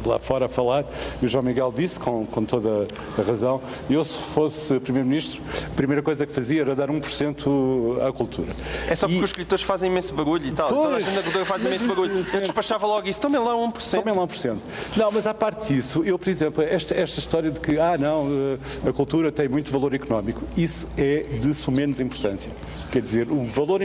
[0.06, 0.86] lá fora a falar
[1.22, 2.88] e o João Miguel disse, com, com toda
[3.18, 8.12] a razão, eu se fosse Primeiro-Ministro, a primeira coisa que fazia era dar 1% à
[8.12, 8.52] cultura.
[8.88, 10.70] É só porque E- os escritores fazem imenso barulho e tal.
[10.70, 10.82] Pois.
[10.82, 12.26] Toda a gente da cultura faz imenso barulho.
[12.34, 13.20] Eu despachava logo isso.
[13.20, 14.02] Tomem lá 1%.
[14.04, 14.58] Tomem lá 1%.
[14.98, 18.28] Não, mas à parte disso, eu, por exemplo, esta, esta história de que, ah, não,
[18.84, 22.31] eh, a cultura tem muito valor económico, isso é de sumenos importância.
[22.92, 23.82] Quer dizer, o valor,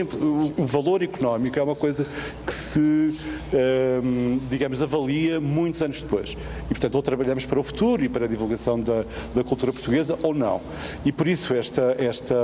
[0.57, 2.05] o valor económico é uma coisa
[2.45, 3.17] que se,
[3.53, 6.35] ehm, digamos, avalia muitos anos depois.
[6.65, 10.17] E, portanto, ou trabalhamos para o futuro e para a divulgação da, da cultura portuguesa
[10.23, 10.61] ou não.
[11.05, 12.35] E por isso esta, esta,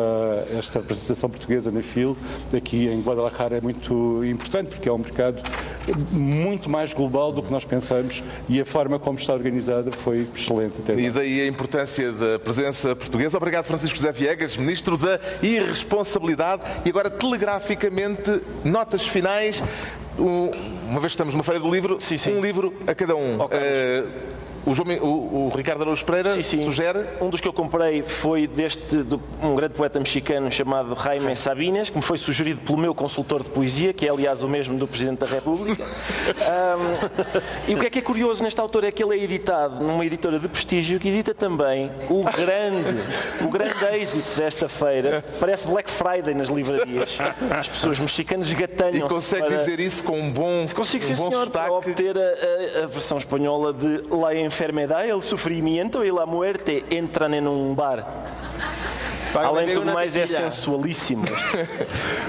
[0.57, 2.15] esta representação portuguesa na FIL,
[2.55, 5.43] aqui em Guadalajara, é muito importante, porque é um mercado
[6.11, 10.79] muito mais global do que nós pensamos e a forma como está organizada foi excelente
[10.79, 13.37] até E daí a importância da presença portuguesa.
[13.37, 15.92] Obrigado, Francisco José Viegas, Ministro da Irresponsabilidade.
[16.85, 19.61] E agora, telegraficamente, notas finais.
[20.17, 20.51] Um-
[20.89, 22.35] Uma vez que estamos numa feira do livro, Sim, sim.
[22.37, 23.39] um livro a cada um.
[23.39, 23.67] Ó, Carlos.
[24.65, 26.63] O, João o- o Ricardo Araújo Pereira Sim, sim.
[26.63, 31.35] sugere Um dos que eu comprei foi deste de um grande poeta mexicano chamado Jaime
[31.35, 34.77] Sabines, que me foi sugerido pelo meu consultor de poesia, que é aliás o mesmo
[34.77, 35.83] do Presidente da República.
[36.47, 39.83] Ahm, e o que é que é curioso neste autor é que ele é editado
[39.83, 43.03] numa editora de prestígio que edita também o grande,
[43.45, 45.23] o grande êxito desta feira.
[45.39, 47.17] Parece Black Friday nas livrarias.
[47.57, 51.29] As pessoas mexicanas e gatanham consegue dizer isso com um bom, Consigo, sim, um bom
[51.31, 51.89] senhor, para sotaque.
[51.89, 57.33] obter a, a- a versão espanhola de La enfermedad, el sufrimiento y la muerte entran
[57.33, 58.05] en un bar.
[59.33, 61.23] Vai Além de tudo mais, é sensualíssimo.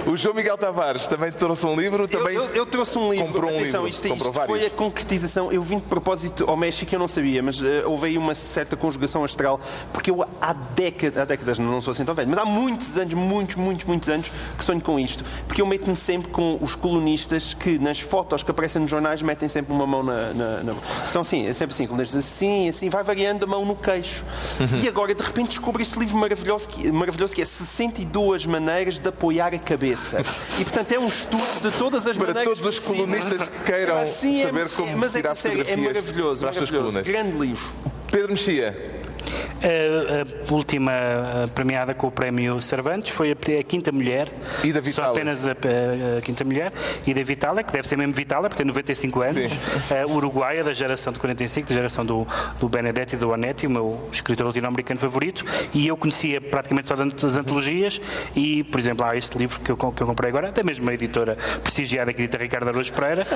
[0.07, 2.05] O João Miguel Tavares também trouxe um livro.
[2.05, 4.59] Eu, Também eu- eu trouxe um livro, comprou um atenção, livro, isto, comprou isto foi
[4.59, 4.67] vários.
[4.67, 5.51] a concretização.
[5.51, 8.77] Eu vim de propósito ao México, eu não sabia, mas eh, houve aí uma certa
[8.77, 9.59] conjugação astral,
[9.95, 13.15] porque eu há décadas, há décadas, não sou assim tão velho, mas há muitos anos,
[13.15, 15.25] muitos, muitos, muitos anos que sonho com isto.
[15.49, 19.49] Porque eu meto-me sempre com os colunistas que nas fotos que aparecem nos jornais metem
[19.49, 20.33] sempre uma mão na.
[20.35, 20.75] na, na...
[21.11, 24.23] São assim, é sempre assim, colunistas assim, assim, vai variando a mão no queixo.
[24.61, 24.81] Uhum.
[24.83, 29.09] E agora de repente descobri este livro maravilhoso que, maravilhoso que é 62 maneiras de
[29.09, 30.21] apoiar a cabeça.
[30.59, 33.97] E portanto é um estudo de todas as Para maneiras todos os colunistas que queiram
[33.99, 37.03] Assim é- saber como mas é, tirar é fotografias maravilhoso, para as suas maravilhoso.
[37.03, 37.07] colunas.
[37.09, 37.73] Grande livro.
[38.11, 39.04] Pedro Mexia.
[39.65, 40.93] A, a última
[41.55, 44.29] premiada com o prémio Cervantes foi a, a Quinta Mulher.
[44.63, 45.09] Ida Só Vitale.
[45.09, 46.73] apenas a, a- Quinta Mulher.
[47.07, 49.53] Ida Vitale, que deve ser mesmo Vitale, porque tem 95 anos.
[50.11, 52.27] Uruguaia, da geração de 45, da geração do,
[52.61, 55.45] do Benedetti e do Onetti, o meu escritor latino-americano favorito.
[55.73, 58.01] E eu conhecia praticamente só das antologias.
[58.37, 61.37] E, por exemplo, há este livro que eu, que eu comprei agora, da mesma editora
[61.63, 63.27] prestigiada que edita Ricardo Araújo Pereira.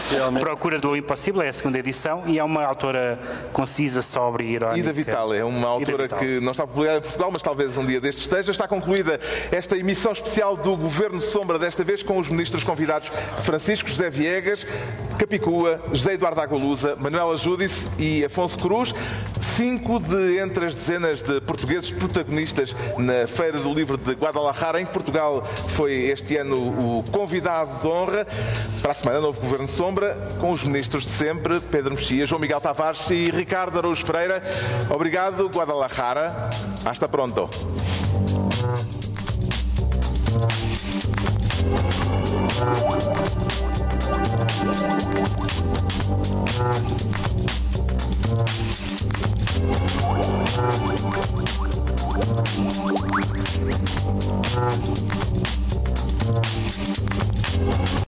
[0.41, 2.25] Procura do Impossível, é a segunda edição.
[2.27, 3.19] E é uma autora
[3.53, 4.79] concisa, sóbria e irónica.
[4.81, 6.09] Ida Vitale é uma autora.
[6.19, 8.51] Que não está publicada em Portugal, mas talvez um dia deste esteja.
[8.51, 13.11] Está concluída esta emissão especial do Governo Sombra, desta vez com os ministros convidados
[13.43, 14.67] Francisco José Viegas,
[15.19, 18.95] Capicua, José Eduardo Agualusa, Manuela Júdice e Afonso Cruz.
[19.57, 24.87] Cinco de entre as dezenas de portugueses protagonistas na Feira do Livro de Guadalajara, em
[24.87, 28.27] Portugal, foi este ano o convidado de honra.
[28.81, 32.61] Para a semana, novo Governo Sombra, com os ministros de sempre, Pedro Mexia, João Miguel
[32.61, 34.41] Tavares e Ricardo Araújo Pereira.
[34.91, 36.51] Obrigado, Guadalajara prepara,
[36.85, 37.49] ah, está pronto.